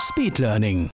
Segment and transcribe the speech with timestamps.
[0.00, 0.88] Speedlearning.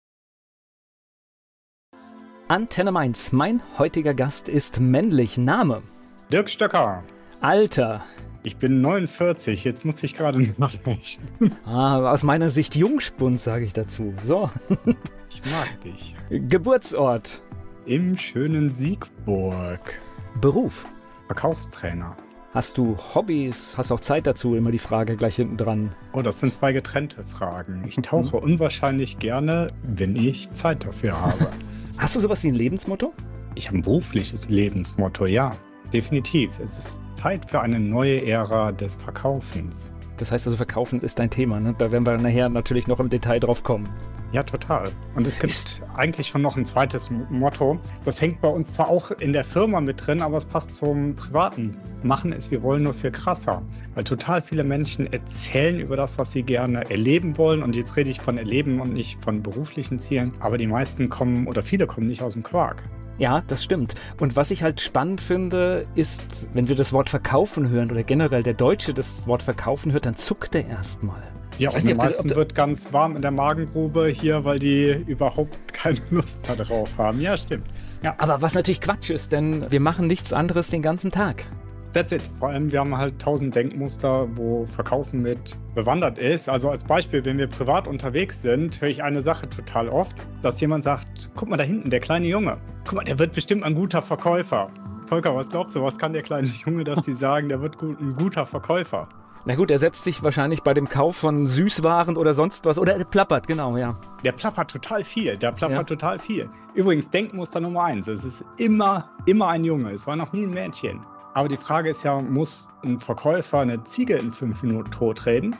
[2.47, 3.33] Antenne Mainz.
[3.33, 5.37] Mein heutiger Gast ist männlich.
[5.37, 5.83] Name.
[6.31, 7.03] Dirk Stöcker.
[7.41, 8.05] Alter.
[8.43, 11.55] Ich bin 49, jetzt muss ich gerade nachrechnen.
[11.65, 14.13] Ah, aus meiner Sicht Jungspund, sage ich dazu.
[14.23, 14.49] So.
[15.35, 16.13] Ich mag dich.
[16.29, 17.41] Geburtsort.
[17.87, 19.99] Im schönen Siegburg.
[20.39, 20.85] Beruf.
[21.25, 22.15] Verkaufstrainer.
[22.53, 23.73] Hast du Hobbys?
[23.77, 24.53] Hast auch Zeit dazu?
[24.53, 25.95] Immer die Frage gleich hinten dran.
[26.11, 27.83] Oh, das sind zwei getrennte Fragen.
[27.87, 31.49] Ich tauche unwahrscheinlich gerne, wenn ich Zeit dafür habe.
[31.97, 33.11] Hast du sowas wie ein Lebensmotto?
[33.55, 35.49] Ich habe ein berufliches Lebensmotto, ja.
[35.91, 36.59] Definitiv.
[36.59, 39.92] Es ist Zeit für eine neue Ära des Verkaufens.
[40.17, 41.59] Das heißt also, Verkaufen ist dein Thema.
[41.59, 41.75] Ne?
[41.77, 43.89] Da werden wir nachher natürlich noch im Detail drauf kommen.
[44.31, 44.91] Ja, total.
[45.15, 47.79] Und es gibt eigentlich schon noch ein zweites Motto.
[48.05, 51.15] Das hängt bei uns zwar auch in der Firma mit drin, aber es passt zum
[51.15, 51.77] Privaten.
[52.03, 53.61] Machen es, wir wollen nur viel krasser.
[53.95, 57.61] Weil total viele Menschen erzählen über das, was sie gerne erleben wollen.
[57.61, 60.31] Und jetzt rede ich von Erleben und nicht von beruflichen Zielen.
[60.39, 62.81] Aber die meisten kommen oder viele kommen nicht aus dem Quark.
[63.17, 63.93] Ja, das stimmt.
[64.19, 68.43] Und was ich halt spannend finde, ist, wenn wir das Wort verkaufen hören oder generell
[68.43, 71.21] der Deutsche das Wort verkaufen hört, dann zuckt er erstmal.
[71.59, 75.99] Ja, und den meisten wird ganz warm in der Magengrube hier, weil die überhaupt keine
[76.09, 77.21] Lust darauf haben.
[77.21, 77.67] Ja, stimmt.
[78.01, 78.15] Ja.
[78.17, 81.45] Aber was natürlich Quatsch ist, denn wir machen nichts anderes den ganzen Tag.
[81.93, 82.23] That's it.
[82.39, 86.49] Vor allem, wir haben halt tausend Denkmuster, wo Verkaufen mit bewandert ist.
[86.49, 90.59] Also als Beispiel, wenn wir privat unterwegs sind, höre ich eine Sache total oft, dass
[90.59, 92.57] jemand sagt, guck mal da hinten, der kleine Junge.
[92.85, 94.71] Guck mal, der wird bestimmt ein guter Verkäufer.
[95.05, 98.15] Volker, was glaubst du, was kann der kleine Junge, dass die sagen, der wird ein
[98.15, 99.07] guter Verkäufer?
[99.45, 102.79] Na gut, er setzt sich wahrscheinlich bei dem Kauf von Süßwaren oder sonst was.
[102.79, 103.95] Oder er plappert, genau, ja.
[104.23, 105.37] Der plappert total viel.
[105.37, 105.83] Der plappert ja.
[105.83, 106.49] total viel.
[106.73, 108.07] Übrigens, Denkmuster Nummer eins.
[108.07, 109.91] Es ist immer, immer ein Junge.
[109.91, 111.01] Es war noch nie ein Mädchen.
[111.33, 115.55] Aber die Frage ist ja, muss ein Verkäufer eine Ziege in fünf Minuten totreden?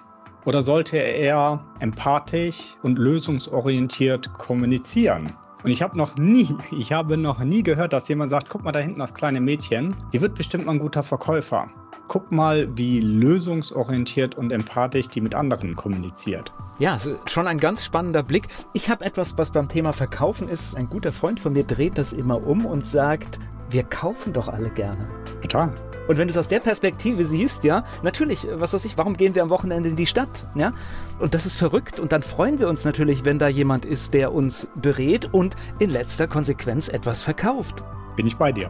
[0.46, 5.34] Oder sollte er eher empathisch und lösungsorientiert kommunizieren?
[5.64, 8.72] Und ich habe noch nie, ich habe noch nie gehört, dass jemand sagt, guck mal
[8.72, 11.70] da hinten das kleine Mädchen, die wird bestimmt mal ein guter Verkäufer.
[12.10, 16.52] Guck mal, wie lösungsorientiert und empathisch die mit anderen kommuniziert.
[16.80, 18.50] Ja, schon ein ganz spannender Blick.
[18.74, 20.76] Ich habe etwas, was beim Thema Verkaufen ist.
[20.76, 23.40] Ein guter Freund von mir dreht das immer um und sagt,
[23.74, 25.08] wir kaufen doch alle gerne.
[25.42, 25.74] Total.
[26.08, 29.36] Und wenn du es aus der Perspektive siehst, ja, natürlich, was weiß ich, warum gehen
[29.36, 30.74] wir am Wochenende in die Stadt, ja?
[31.20, 34.34] Und das ist verrückt und dann freuen wir uns natürlich, wenn da jemand ist, der
[34.34, 37.84] uns berät und in letzter Konsequenz etwas verkauft.
[38.16, 38.70] Bin ich bei dir.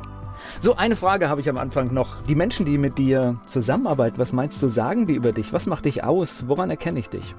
[0.59, 2.21] So, eine Frage habe ich am Anfang noch.
[2.21, 5.53] Die Menschen, die mit dir zusammenarbeiten, was meinst du, sagen die über dich?
[5.53, 6.47] Was macht dich aus?
[6.47, 7.35] Woran erkenne ich dich?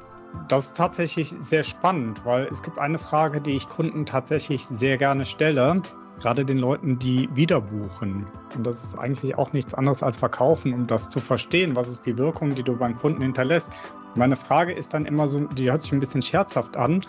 [0.48, 4.98] Das ist tatsächlich sehr spannend, weil es gibt eine Frage, die ich Kunden tatsächlich sehr
[4.98, 5.82] gerne stelle
[6.20, 8.26] gerade den Leuten, die wieder buchen.
[8.56, 12.06] Und das ist eigentlich auch nichts anderes als verkaufen, um das zu verstehen, was ist
[12.06, 13.72] die Wirkung, die du beim Kunden hinterlässt.
[14.14, 17.00] Meine Frage ist dann immer so, die hört sich ein bisschen scherzhaft an.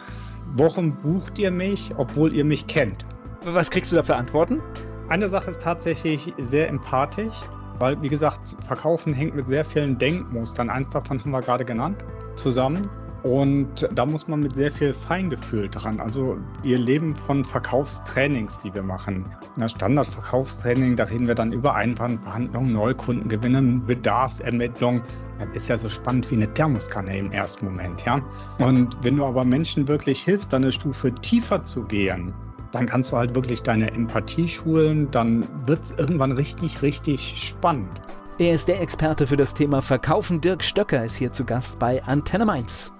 [0.55, 3.05] Warum bucht ihr mich, obwohl ihr mich kennt?
[3.45, 4.61] Was kriegst du da für Antworten?
[5.07, 7.35] Eine Sache ist tatsächlich sehr empathisch,
[7.77, 11.97] weil, wie gesagt, Verkaufen hängt mit sehr vielen Denkmustern, eins davon haben wir gerade genannt,
[12.35, 12.89] zusammen.
[13.25, 15.99] Und da muss man mit sehr viel Feingefühl dran.
[15.99, 19.23] Also wir leben von Verkaufstrainings, die wir machen.
[19.57, 25.01] Der Standardverkaufstraining, da reden wir dann über Einwandbehandlung, Neukundengewinnen, Bedarfsermittlung.
[25.39, 28.21] Das ist ja so spannend wie eine Thermoskanne im ersten Moment, ja.
[28.59, 32.31] Und wenn du aber Menschen wirklich hilfst, dann eine Stufe tiefer zu gehen,
[32.73, 38.03] dann kannst du halt wirklich deine Empathie schulen, dann wird es irgendwann richtig, richtig spannend.
[38.37, 40.41] Er ist der Experte für das Thema Verkaufen.
[40.41, 42.94] Dirk Stöcker ist hier zu Gast bei Antenne Mainz.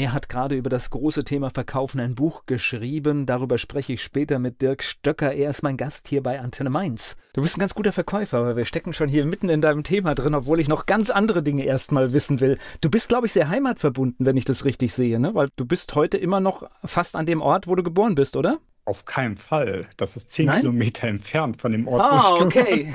[0.00, 3.26] Er hat gerade über das große Thema Verkaufen ein Buch geschrieben.
[3.26, 5.34] Darüber spreche ich später mit Dirk Stöcker.
[5.34, 7.18] Er ist mein Gast hier bei Antenne Mainz.
[7.34, 10.14] Du bist ein ganz guter Verkäufer, aber wir stecken schon hier mitten in deinem Thema
[10.14, 12.56] drin, obwohl ich noch ganz andere Dinge erstmal wissen will.
[12.80, 15.34] Du bist, glaube ich, sehr heimatverbunden, wenn ich das richtig sehe, ne?
[15.34, 18.58] Weil du bist heute immer noch fast an dem Ort, wo du geboren bist, oder?
[18.86, 19.86] Auf keinen Fall.
[19.96, 20.60] Das ist zehn Nein?
[20.60, 22.92] Kilometer entfernt von dem Ort, ah, wo ich okay.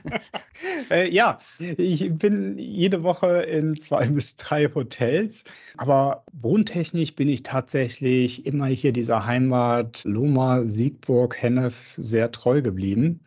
[0.90, 5.44] äh, ja, ich bin jede Woche in zwei bis drei Hotels,
[5.76, 13.20] aber wohntechnisch bin ich tatsächlich immer hier dieser Heimat Loma, Siegburg, Hennef sehr treu geblieben.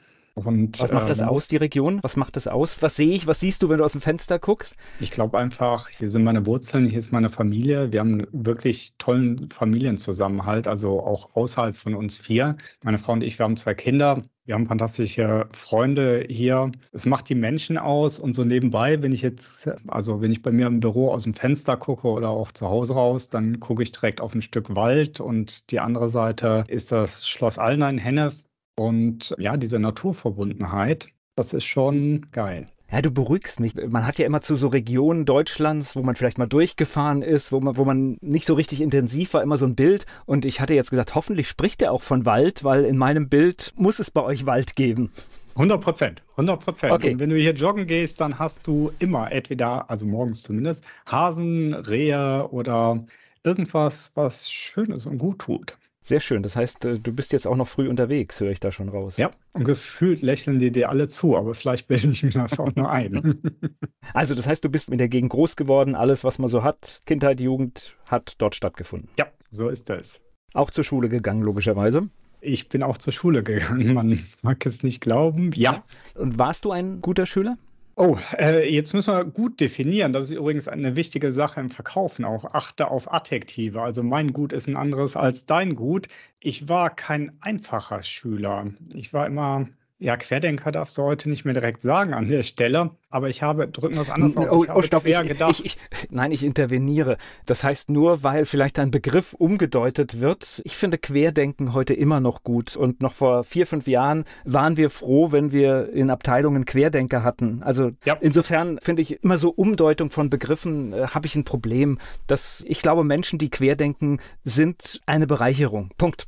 [0.45, 1.99] Und, was macht das äh, aus, die Region?
[2.01, 2.81] Was macht das aus?
[2.81, 3.27] Was sehe ich?
[3.27, 4.75] Was siehst du, wenn du aus dem Fenster guckst?
[4.99, 7.91] Ich glaube einfach, hier sind meine Wurzeln, hier ist meine Familie.
[7.91, 12.57] Wir haben einen wirklich tollen Familienzusammenhalt, also auch außerhalb von uns vier.
[12.83, 14.21] Meine Frau und ich, wir haben zwei Kinder.
[14.49, 16.71] Wir haben fantastische Freunde hier.
[16.91, 20.51] Es macht die Menschen aus und so nebenbei, wenn ich jetzt, also wenn ich bei
[20.51, 23.91] mir im Büro aus dem Fenster gucke oder auch zu Hause raus, dann gucke ich
[23.91, 28.43] direkt auf ein Stück Wald und die andere Seite ist das Schloss Alna in Hennef.
[28.79, 32.67] Und ja, diese Naturverbundenheit, das ist schon geil.
[32.89, 33.75] Ja, du beruhigst mich.
[33.75, 37.59] Man hat ja immer zu so Regionen Deutschlands, wo man vielleicht mal durchgefahren ist, wo
[37.59, 40.05] man, wo man nicht so richtig intensiv war, immer so ein Bild.
[40.25, 43.73] Und ich hatte jetzt gesagt, hoffentlich spricht er auch von Wald, weil in meinem Bild
[43.75, 45.11] muss es bei euch Wald geben.
[45.55, 46.93] 100 Prozent, 100 Prozent.
[46.93, 47.11] Okay.
[47.11, 51.73] Und wenn du hier joggen gehst, dann hast du immer entweder, also morgens zumindest, Hasen,
[51.73, 53.05] Rehe oder
[53.43, 55.77] irgendwas, was Schönes und gut tut.
[56.01, 56.43] Sehr schön.
[56.43, 59.17] Das heißt, äh, du bist jetzt auch noch früh unterwegs, höre ich da schon raus.
[59.17, 62.73] Ja, und gefühlt lächeln die dir alle zu, aber vielleicht bilde ich mir das auch
[62.75, 63.41] nur ein.
[64.13, 65.95] also, das heißt, du bist in der Gegend groß geworden.
[65.95, 69.09] Alles, was man so hat, Kindheit, Jugend, hat dort stattgefunden.
[69.17, 70.21] Ja, so ist das.
[70.53, 72.09] Auch zur Schule gegangen, logischerweise.
[72.41, 73.93] Ich bin auch zur Schule gegangen.
[73.93, 75.51] Man mag es nicht glauben.
[75.55, 75.83] Ja.
[76.15, 77.57] Und warst du ein guter Schüler?
[78.01, 80.13] Oh, äh, jetzt müssen wir gut definieren.
[80.13, 82.45] Das ist übrigens eine wichtige Sache im Verkaufen auch.
[82.45, 83.81] Achte auf Adjektive.
[83.81, 86.07] Also mein Gut ist ein anderes als dein Gut.
[86.39, 88.67] Ich war kein einfacher Schüler.
[88.93, 89.67] Ich war immer
[90.01, 93.67] ja, Querdenker darfst du heute nicht mehr direkt sagen an der Stelle, aber ich habe,
[93.67, 95.59] drücken wir es anders aus, oh, ich oh, stopp, quer ich, gedacht.
[95.59, 95.77] Ich, ich,
[96.09, 97.17] nein, ich interveniere.
[97.45, 100.61] Das heißt nur, weil vielleicht ein Begriff umgedeutet wird.
[100.63, 104.89] Ich finde Querdenken heute immer noch gut und noch vor vier, fünf Jahren waren wir
[104.89, 107.61] froh, wenn wir in Abteilungen Querdenker hatten.
[107.61, 108.15] Also ja.
[108.21, 111.99] insofern finde ich immer so Umdeutung von Begriffen äh, habe ich ein Problem.
[112.25, 115.91] Dass ich glaube, Menschen, die querdenken, sind eine Bereicherung.
[115.97, 116.25] Punkt.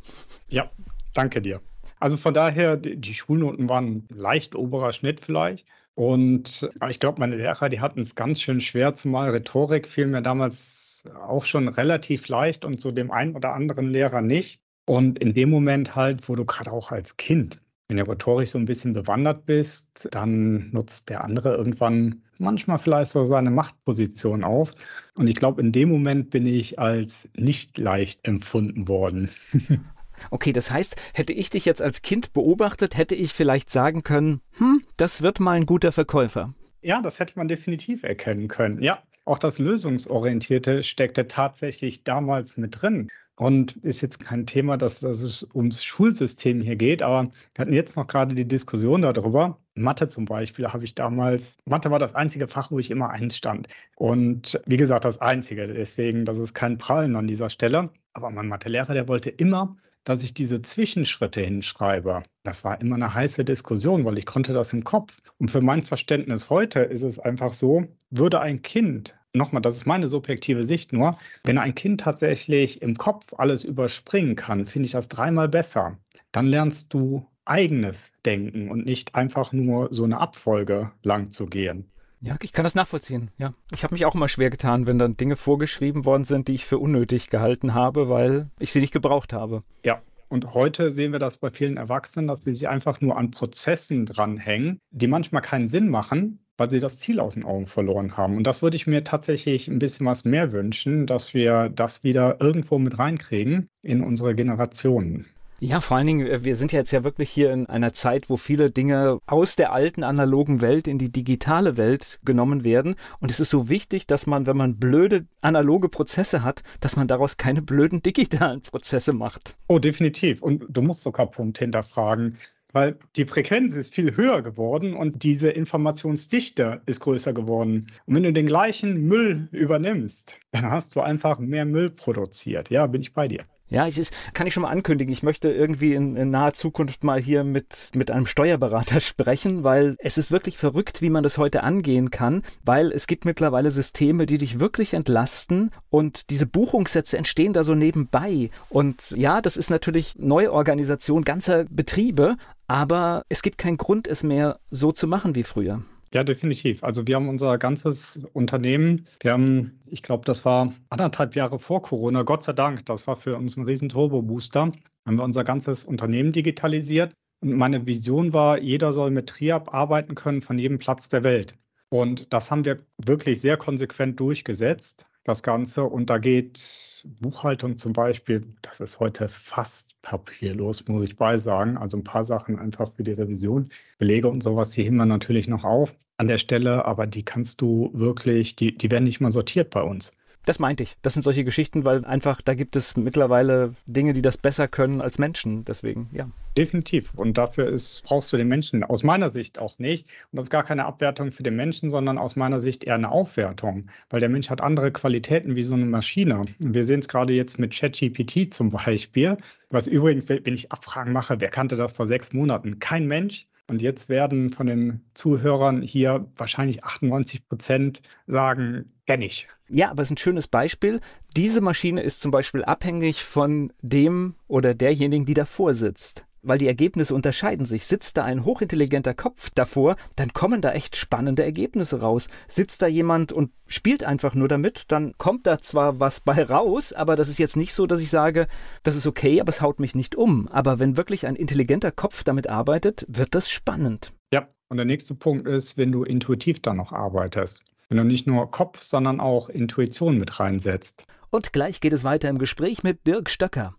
[0.50, 0.70] Ja,
[1.14, 1.62] danke dir.
[2.02, 5.68] Also von daher, die, Schulnoten waren leicht oberer Schnitt vielleicht.
[5.94, 10.24] Und ich glaube, meine Lehrer, die hatten es ganz schön schwer, zumal Rhetorik fiel mir
[10.24, 14.62] damals auch schon relativ leicht und zu dem einen oder anderen Lehrer nicht.
[14.86, 18.58] Und in dem Moment halt, wo du gerade auch als Kind, wenn du rhetorisch so
[18.58, 24.74] ein bisschen bewandert bist, dann nutzt der andere irgendwann manchmal vielleicht so seine Machtposition auf.
[25.14, 29.30] Und ich glaube, in dem Moment bin ich als nicht leicht empfunden worden.
[30.30, 34.42] Okay, das heißt, hätte ich dich jetzt als Kind beobachtet, hätte ich vielleicht sagen können,
[34.58, 36.54] hm, das wird mal ein guter Verkäufer.
[36.82, 38.82] Ja, das hätte man definitiv erkennen können.
[38.82, 43.10] Ja, auch das Lösungsorientierte steckte tatsächlich damals mit drin.
[43.36, 47.74] Und ist jetzt kein Thema, dass, dass es ums Schulsystem hier geht, aber wir hatten
[47.74, 49.58] jetzt noch gerade die Diskussion darüber.
[49.74, 53.38] Mathe zum Beispiel habe ich damals, Mathe war das einzige Fach, wo ich immer eins
[53.38, 53.68] stand.
[53.96, 55.66] Und wie gesagt, das einzige.
[55.66, 57.90] Deswegen, das ist kein Prallen an dieser Stelle.
[58.14, 62.24] Aber mein Mathelehrer, der wollte immer dass ich diese Zwischenschritte hinschreibe.
[62.44, 65.22] Das war immer eine heiße Diskussion, weil ich konnte das im Kopf.
[65.38, 69.86] Und für mein Verständnis heute ist es einfach so, würde ein Kind, nochmal, das ist
[69.86, 74.94] meine subjektive Sicht nur, wenn ein Kind tatsächlich im Kopf alles überspringen kann, finde ich
[74.94, 75.98] das dreimal besser.
[76.32, 81.92] Dann lernst du eigenes Denken und nicht einfach nur so eine Abfolge lang zu gehen.
[82.22, 83.32] Ja, ich kann das nachvollziehen.
[83.40, 86.54] Ja, ich habe mich auch immer schwer getan, wenn dann Dinge vorgeschrieben worden sind, die
[86.54, 89.62] ich für unnötig gehalten habe, weil ich sie nicht gebraucht habe.
[89.84, 93.32] Ja, und heute sehen wir das bei vielen Erwachsenen, dass sie sich einfach nur an
[93.32, 98.16] Prozessen dranhängen, die manchmal keinen Sinn machen, weil sie das Ziel aus den Augen verloren
[98.16, 98.38] haben.
[98.38, 102.40] Und das würde ich mir tatsächlich ein bisschen was mehr wünschen, dass wir das wieder
[102.40, 105.26] irgendwo mit reinkriegen in unsere Generationen.
[105.64, 108.38] Ja, vor allen Dingen, äh, wir sind jetzt ja wirklich hier in einer Zeit, wo
[108.38, 112.96] viele Dinge aus der alten analogen Welt in die digitale Welt genommen werden.
[113.20, 117.08] Und es ist so wichtig, dass man, wenn man blöde analoge Prozesse hat, dass man
[117.08, 119.56] daraus keine blöden digitalen Prozesse macht.
[119.68, 120.42] Oh, definitiv.
[120.42, 122.38] Und du musst sogar Punkt hinterfragen.
[122.74, 127.92] Weil die Frequenz ist viel höher geworden und diese Informationsdichte ist größer geworden.
[128.08, 132.72] Und wenn du den gleichen Müll übernimmst, dann hast du einfach mehr Müll produziert.
[132.72, 133.46] Ja, bin ich bei dir.
[133.72, 137.06] Ja, ich ist, kann ich schon mal ankündigen, ich möchte irgendwie in, in, naher Zukunft
[137.06, 141.38] mal hier mit, mit einem Steuerberater sprechen, weil es ist wirklich verrückt, wie man das
[141.38, 147.18] heute angehen kann, weil es gibt mittlerweile Systeme, die dich wirklich entlasten und diese Buchungssätze
[147.18, 148.50] entstehen da so nebenbei.
[148.68, 152.36] Und ja, das ist natürlich Neuorganisation ganzer Betriebe,
[152.68, 155.82] aber es gibt keinen Grund, es mehr so zu machen wie früher.
[156.14, 156.84] Ja, definitiv.
[156.84, 161.82] Also wir haben unser ganzes Unternehmen, wir haben, ich glaube, das war anderthalb Jahre vor
[161.82, 164.74] Corona, Gott sei Dank, das war für uns ein riesen Turbo-Booster,
[165.06, 167.14] haben wir unser ganzes Unternehmen digitalisiert.
[167.42, 171.56] Und meine Vision war, jeder soll mit Triab arbeiten können von jedem Platz der Welt.
[171.90, 175.06] Und das haben wir wirklich sehr konsequent durchgesetzt.
[175.24, 175.84] Das Ganze.
[175.84, 181.78] Und da geht Buchhaltung zum Beispiel, das ist heute fast papierlos, muss ich beisagen.
[181.78, 183.70] Also ein paar Sachen einfach für die Revision.
[183.98, 187.62] Belege und sowas, die heben wir natürlich noch auf an der Stelle, aber die kannst
[187.62, 190.18] du wirklich, die, die werden nicht mal sortiert bei uns.
[190.46, 190.98] Das meinte ich.
[191.02, 195.02] Das sind solche Geschichten, weil einfach da gibt es mittlerweile Dinge, die das besser können
[195.02, 195.66] als Menschen.
[195.66, 196.28] Deswegen, ja.
[196.58, 197.14] Definitiv.
[197.16, 200.08] Und dafür ist, brauchst du den Menschen aus meiner Sicht auch nicht.
[200.32, 203.12] Und das ist gar keine Abwertung für den Menschen, sondern aus meiner Sicht eher eine
[203.12, 203.88] Aufwertung.
[204.10, 206.46] Weil der Mensch hat andere Qualitäten wie so eine Maschine.
[206.60, 209.38] Wir sehen es gerade jetzt mit ChatGPT zum Beispiel.
[209.70, 212.80] Was übrigens, wenn ich Abfragen mache, wer kannte das vor sechs Monaten?
[212.80, 213.48] Kein Mensch.
[213.72, 219.48] Und jetzt werden von den Zuhörern hier wahrscheinlich 98 Prozent sagen, kenne ich.
[219.70, 221.00] Ja, aber es ist ein schönes Beispiel.
[221.38, 226.68] Diese Maschine ist zum Beispiel abhängig von dem oder derjenigen, die davor sitzt weil die
[226.68, 227.86] Ergebnisse unterscheiden sich.
[227.86, 232.28] Sitzt da ein hochintelligenter Kopf davor, dann kommen da echt spannende Ergebnisse raus.
[232.48, 236.94] Sitzt da jemand und spielt einfach nur damit, dann kommt da zwar was bei raus,
[236.94, 238.48] aber das ist jetzt nicht so, dass ich sage,
[238.84, 240.48] das ist okay, aber es haut mich nicht um.
[240.48, 244.12] Aber wenn wirklich ein intelligenter Kopf damit arbeitet, wird das spannend.
[244.34, 247.64] Ja, und der nächste Punkt ist, wenn du intuitiv da noch arbeitest.
[247.90, 251.06] Wenn du nicht nur Kopf, sondern auch Intuition mit reinsetzt.
[251.30, 253.76] Und gleich geht es weiter im Gespräch mit Dirk Stöcker.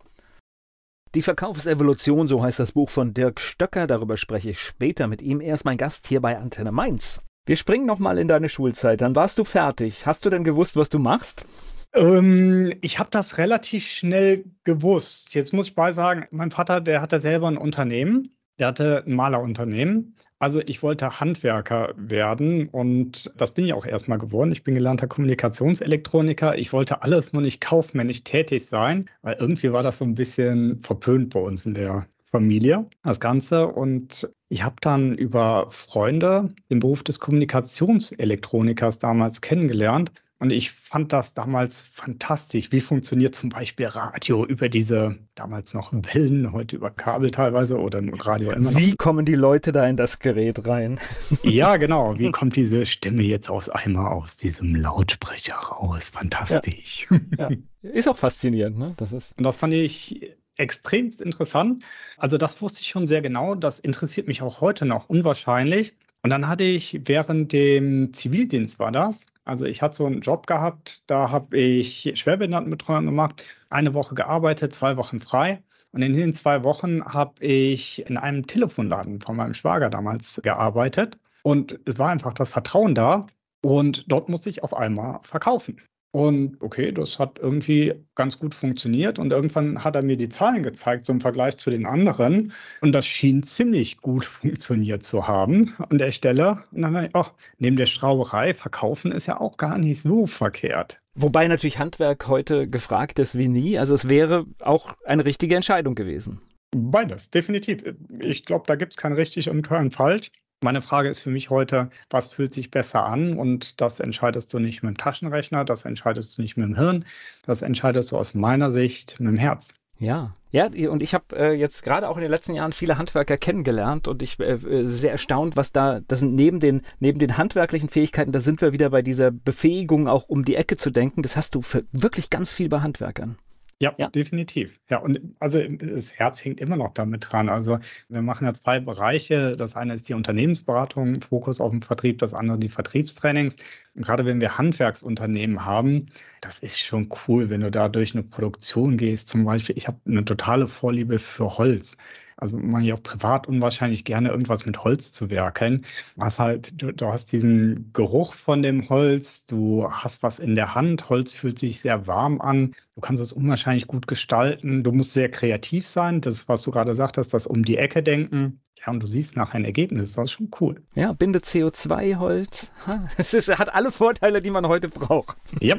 [1.15, 5.41] Die Verkaufsevolution, so heißt das Buch von Dirk Stöcker, darüber spreche ich später mit ihm.
[5.41, 7.21] Er ist mein Gast hier bei Antenne Mainz.
[7.45, 9.01] Wir springen nochmal in deine Schulzeit.
[9.01, 10.07] Dann warst du fertig.
[10.07, 11.45] Hast du denn gewusst, was du machst?
[11.93, 15.35] Ähm, ich habe das relativ schnell gewusst.
[15.35, 18.35] Jetzt muss ich bei sagen, mein Vater, der hatte selber ein Unternehmen.
[18.59, 24.17] Der hatte ein Malerunternehmen also ich wollte Handwerker werden und das bin ich auch erstmal
[24.17, 24.51] geworden.
[24.51, 26.57] Ich bin gelernter Kommunikationselektroniker.
[26.57, 30.81] Ich wollte alles nur nicht kaufmännisch tätig sein, weil irgendwie war das so ein bisschen
[30.81, 33.67] verpönt bei uns in der Familie, das Ganze.
[33.67, 40.11] Und ich habe dann über Freunde den Beruf des Kommunikationselektronikers damals kennengelernt
[40.43, 42.73] und ich fand das damals fantastisch.
[42.73, 48.01] Wie funktioniert zum Beispiel Radio über diese damals noch Wellen, heute über Kabel teilweise oder
[48.25, 48.77] Radio immer noch?
[48.77, 50.99] Wie kommen die Leute da in das Gerät rein?
[51.43, 52.19] Ja, genau.
[52.19, 56.09] Wie kommt diese Stimme jetzt aus einmal aus diesem Lautsprecher raus?
[56.09, 57.07] Fantastisch.
[57.37, 57.49] Ja.
[57.81, 57.91] ja.
[57.93, 58.95] Ist auch faszinierend, ne?
[58.97, 59.37] Das ist.
[59.37, 61.85] Und das fand ich extremst interessant.
[62.17, 63.55] Also das wusste ich schon sehr genau.
[63.55, 65.95] Das interessiert mich auch heute noch unwahrscheinlich.
[66.23, 69.25] Und dann hatte ich während dem Zivildienst war das.
[69.43, 74.73] Also ich hatte so einen Job gehabt, da habe ich Schwerbehindertenbetreuung gemacht, eine Woche gearbeitet,
[74.73, 75.61] zwei Wochen frei.
[75.91, 81.19] Und in den zwei Wochen habe ich in einem Telefonladen von meinem Schwager damals gearbeitet.
[81.43, 83.27] Und es war einfach das Vertrauen da.
[83.61, 85.81] Und dort musste ich auf einmal verkaufen.
[86.15, 89.17] Und okay, das hat irgendwie ganz gut funktioniert.
[89.17, 92.53] Und irgendwann hat er mir die Zahlen gezeigt, so im Vergleich zu den anderen.
[92.81, 96.63] Und das schien ziemlich gut funktioniert zu haben an der Stelle.
[96.71, 100.27] Und dann habe ich, ach, neben der Schrauberei, verkaufen ist ja auch gar nicht so
[100.27, 101.01] verkehrt.
[101.15, 103.79] Wobei natürlich Handwerk heute gefragt ist wie nie.
[103.79, 106.39] Also es wäre auch eine richtige Entscheidung gewesen.
[106.75, 107.83] Beides, definitiv.
[108.19, 110.29] Ich glaube, da gibt es kein richtig und kein falsch.
[110.63, 113.37] Meine Frage ist für mich heute, was fühlt sich besser an?
[113.37, 117.05] Und das entscheidest du nicht mit dem Taschenrechner, das entscheidest du nicht mit dem Hirn,
[117.45, 119.73] das entscheidest du aus meiner Sicht mit dem Herz.
[119.99, 123.37] Ja, ja, und ich habe äh, jetzt gerade auch in den letzten Jahren viele Handwerker
[123.37, 127.37] kennengelernt und ich äh, äh, sehr erstaunt, was da, das sind neben den, neben den
[127.37, 131.23] handwerklichen Fähigkeiten, da sind wir wieder bei dieser Befähigung, auch um die Ecke zu denken.
[131.23, 133.37] Das hast du wirklich ganz viel bei Handwerkern.
[133.83, 134.79] Ja, ja, definitiv.
[134.89, 137.49] Ja, und also das Herz hängt immer noch damit dran.
[137.49, 139.57] Also wir machen ja zwei Bereiche.
[139.57, 143.57] Das eine ist die Unternehmensberatung, Fokus auf den Vertrieb, das andere die Vertriebstrainings.
[143.93, 146.05] Und gerade wenn wir Handwerksunternehmen haben,
[146.39, 149.27] das ist schon cool, wenn du da durch eine Produktion gehst.
[149.27, 151.97] Zum Beispiel, ich habe eine totale Vorliebe für Holz.
[152.43, 155.85] Also mache ich auch privat unwahrscheinlich gerne irgendwas mit Holz zu werkeln.
[156.17, 160.75] Was halt, du, du hast diesen Geruch von dem Holz, du hast was in der
[160.75, 165.13] Hand, Holz fühlt sich sehr warm an, du kannst es unwahrscheinlich gut gestalten, du musst
[165.13, 168.59] sehr kreativ sein, das, was du gerade sagtest, das um die Ecke denken.
[168.85, 170.81] Ja, und du siehst nachher ein Ergebnis, das ist schon cool.
[170.95, 172.71] Ja, bindet CO2, Holz.
[173.17, 175.37] Es ist, hat alle Vorteile, die man heute braucht.
[175.61, 175.77] Ja.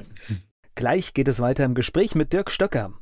[0.76, 2.94] Gleich geht es weiter im Gespräch mit Dirk Stöcker.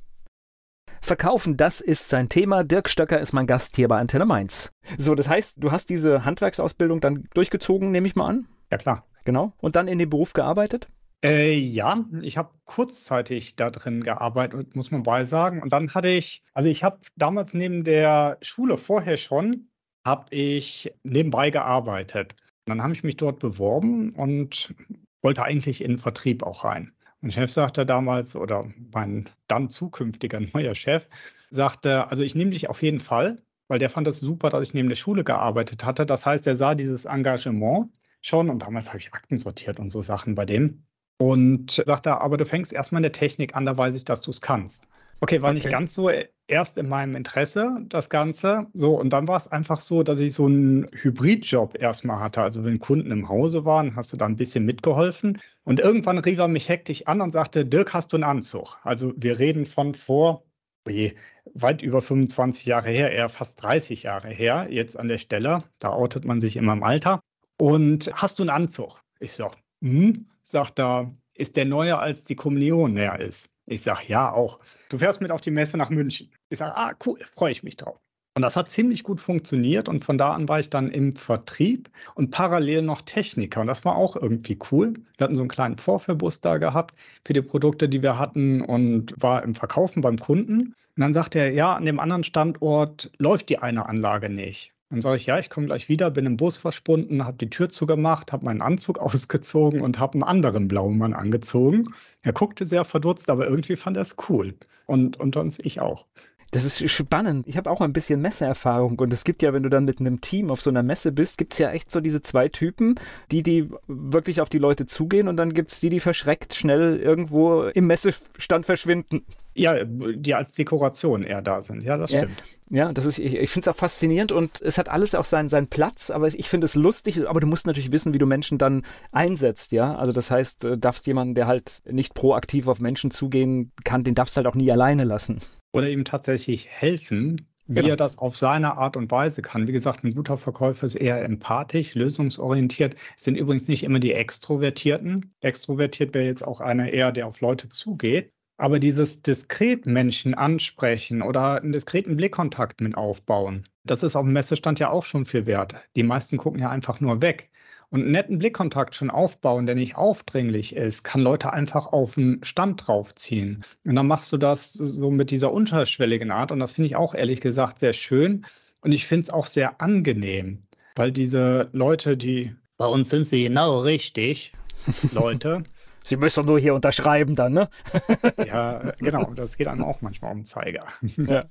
[1.04, 2.62] Verkaufen, das ist sein Thema.
[2.62, 4.70] Dirk Stöcker ist mein Gast hier bei Antenne Mainz.
[4.98, 8.46] So, das heißt, du hast diese Handwerksausbildung dann durchgezogen, nehme ich mal an?
[8.70, 9.04] Ja, klar.
[9.24, 9.52] Genau.
[9.58, 10.88] Und dann in den Beruf gearbeitet?
[11.24, 15.60] Äh, ja, ich habe kurzzeitig da drin gearbeitet, muss man bei sagen.
[15.60, 19.68] Und dann hatte ich, also ich habe damals neben der Schule vorher schon,
[20.06, 22.36] habe ich nebenbei gearbeitet.
[22.66, 24.72] Und dann habe ich mich dort beworben und
[25.20, 26.92] wollte eigentlich in den Vertrieb auch rein.
[27.22, 31.08] Mein Chef sagte damals, oder mein dann zukünftiger neuer Chef,
[31.50, 34.74] sagte, also ich nehme dich auf jeden Fall, weil der fand das super, dass ich
[34.74, 36.04] neben der Schule gearbeitet hatte.
[36.04, 37.90] Das heißt, er sah dieses Engagement
[38.22, 40.84] schon und damals habe ich Akten sortiert und so Sachen bei dem.
[41.18, 44.22] Und sagt er, aber du fängst erstmal in der Technik an, da weiß ich, dass
[44.22, 44.88] du es kannst.
[45.22, 45.58] Okay, war okay.
[45.58, 46.10] nicht ganz so
[46.48, 48.66] erst in meinem Interesse, das Ganze.
[48.72, 52.42] So, und dann war es einfach so, dass ich so einen Hybridjob erstmal hatte.
[52.42, 55.38] Also, wenn Kunden im Hause waren, hast du da ein bisschen mitgeholfen.
[55.62, 58.78] Und irgendwann rief er mich hektisch an und sagte: Dirk, hast du einen Anzug?
[58.82, 60.44] Also, wir reden von vor
[60.88, 61.14] oje,
[61.54, 65.62] weit über 25 Jahre her, eher fast 30 Jahre her, jetzt an der Stelle.
[65.78, 67.20] Da outet man sich immer im Alter.
[67.60, 69.00] Und hast du einen Anzug?
[69.20, 69.52] Ich sag,
[69.82, 73.51] hm, sagt er, ist der neuer als die Kommunion näher ist?
[73.66, 74.58] Ich sage, ja, auch.
[74.88, 76.30] Du fährst mit auf die Messe nach München.
[76.48, 78.00] Ich sage, ah, cool, freue ich mich drauf.
[78.34, 81.90] Und das hat ziemlich gut funktioniert und von da an war ich dann im Vertrieb
[82.14, 84.94] und parallel noch Techniker und das war auch irgendwie cool.
[85.18, 86.94] Wir hatten so einen kleinen Vorführbus da gehabt
[87.26, 90.74] für die Produkte, die wir hatten und war im Verkaufen beim Kunden.
[90.96, 94.72] Und dann sagte er, ja, an dem anderen Standort läuft die eine Anlage nicht.
[94.92, 97.70] Dann sage ich, ja, ich komme gleich wieder, bin im Bus verschwunden, habe die Tür
[97.70, 101.94] zugemacht, habe meinen Anzug ausgezogen und habe einen anderen blauen Mann angezogen.
[102.20, 104.54] Er guckte sehr verdutzt, aber irgendwie fand er es cool.
[104.84, 106.04] Und unter uns ich auch.
[106.50, 107.48] Das ist spannend.
[107.48, 110.20] Ich habe auch ein bisschen Messeerfahrung und es gibt ja, wenn du dann mit einem
[110.20, 112.96] Team auf so einer Messe bist, gibt es ja echt so diese zwei Typen,
[113.30, 116.98] die, die wirklich auf die Leute zugehen und dann gibt es die, die verschreckt schnell
[116.98, 119.24] irgendwo im Messestand verschwinden.
[119.54, 121.82] Ja, die als Dekoration eher da sind.
[121.82, 122.22] Ja, das ja.
[122.22, 122.42] stimmt.
[122.70, 125.50] Ja, das ist, ich, ich finde es auch faszinierend und es hat alles auch seinen,
[125.50, 128.56] seinen Platz, aber ich finde es lustig, aber du musst natürlich wissen, wie du Menschen
[128.56, 129.94] dann einsetzt, ja.
[129.94, 134.14] Also das heißt, äh, darfst jemanden, der halt nicht proaktiv auf Menschen zugehen kann, den
[134.14, 135.38] darfst du halt auch nie alleine lassen
[135.72, 137.88] oder ihm tatsächlich helfen, wie genau.
[137.88, 139.68] er das auf seine Art und Weise kann.
[139.68, 142.96] Wie gesagt, ein guter Verkäufer ist eher empathisch, lösungsorientiert.
[143.16, 145.32] Es sind übrigens nicht immer die Extrovertierten.
[145.40, 148.30] Extrovertiert wäre jetzt auch einer eher, der auf Leute zugeht.
[148.62, 154.34] Aber dieses diskret Menschen ansprechen oder einen diskreten Blickkontakt mit aufbauen, das ist auf dem
[154.34, 155.74] Messestand ja auch schon viel wert.
[155.96, 157.50] Die meisten gucken ja einfach nur weg
[157.90, 162.38] und einen netten Blickkontakt schon aufbauen, der nicht aufdringlich ist, kann Leute einfach auf den
[162.44, 163.64] Stand draufziehen.
[163.84, 167.16] Und dann machst du das so mit dieser unterschwelligen Art und das finde ich auch
[167.16, 168.46] ehrlich gesagt sehr schön
[168.80, 170.62] und ich finde es auch sehr angenehm,
[170.94, 174.52] weil diese Leute, die bei uns sind sie genau richtig,
[175.12, 175.64] Leute.
[176.04, 177.68] Sie müssen nur hier unterschreiben dann, ne?
[178.46, 179.32] ja, genau.
[179.34, 180.86] Das geht einem auch manchmal um Zeiger.
[181.16, 181.44] Ja.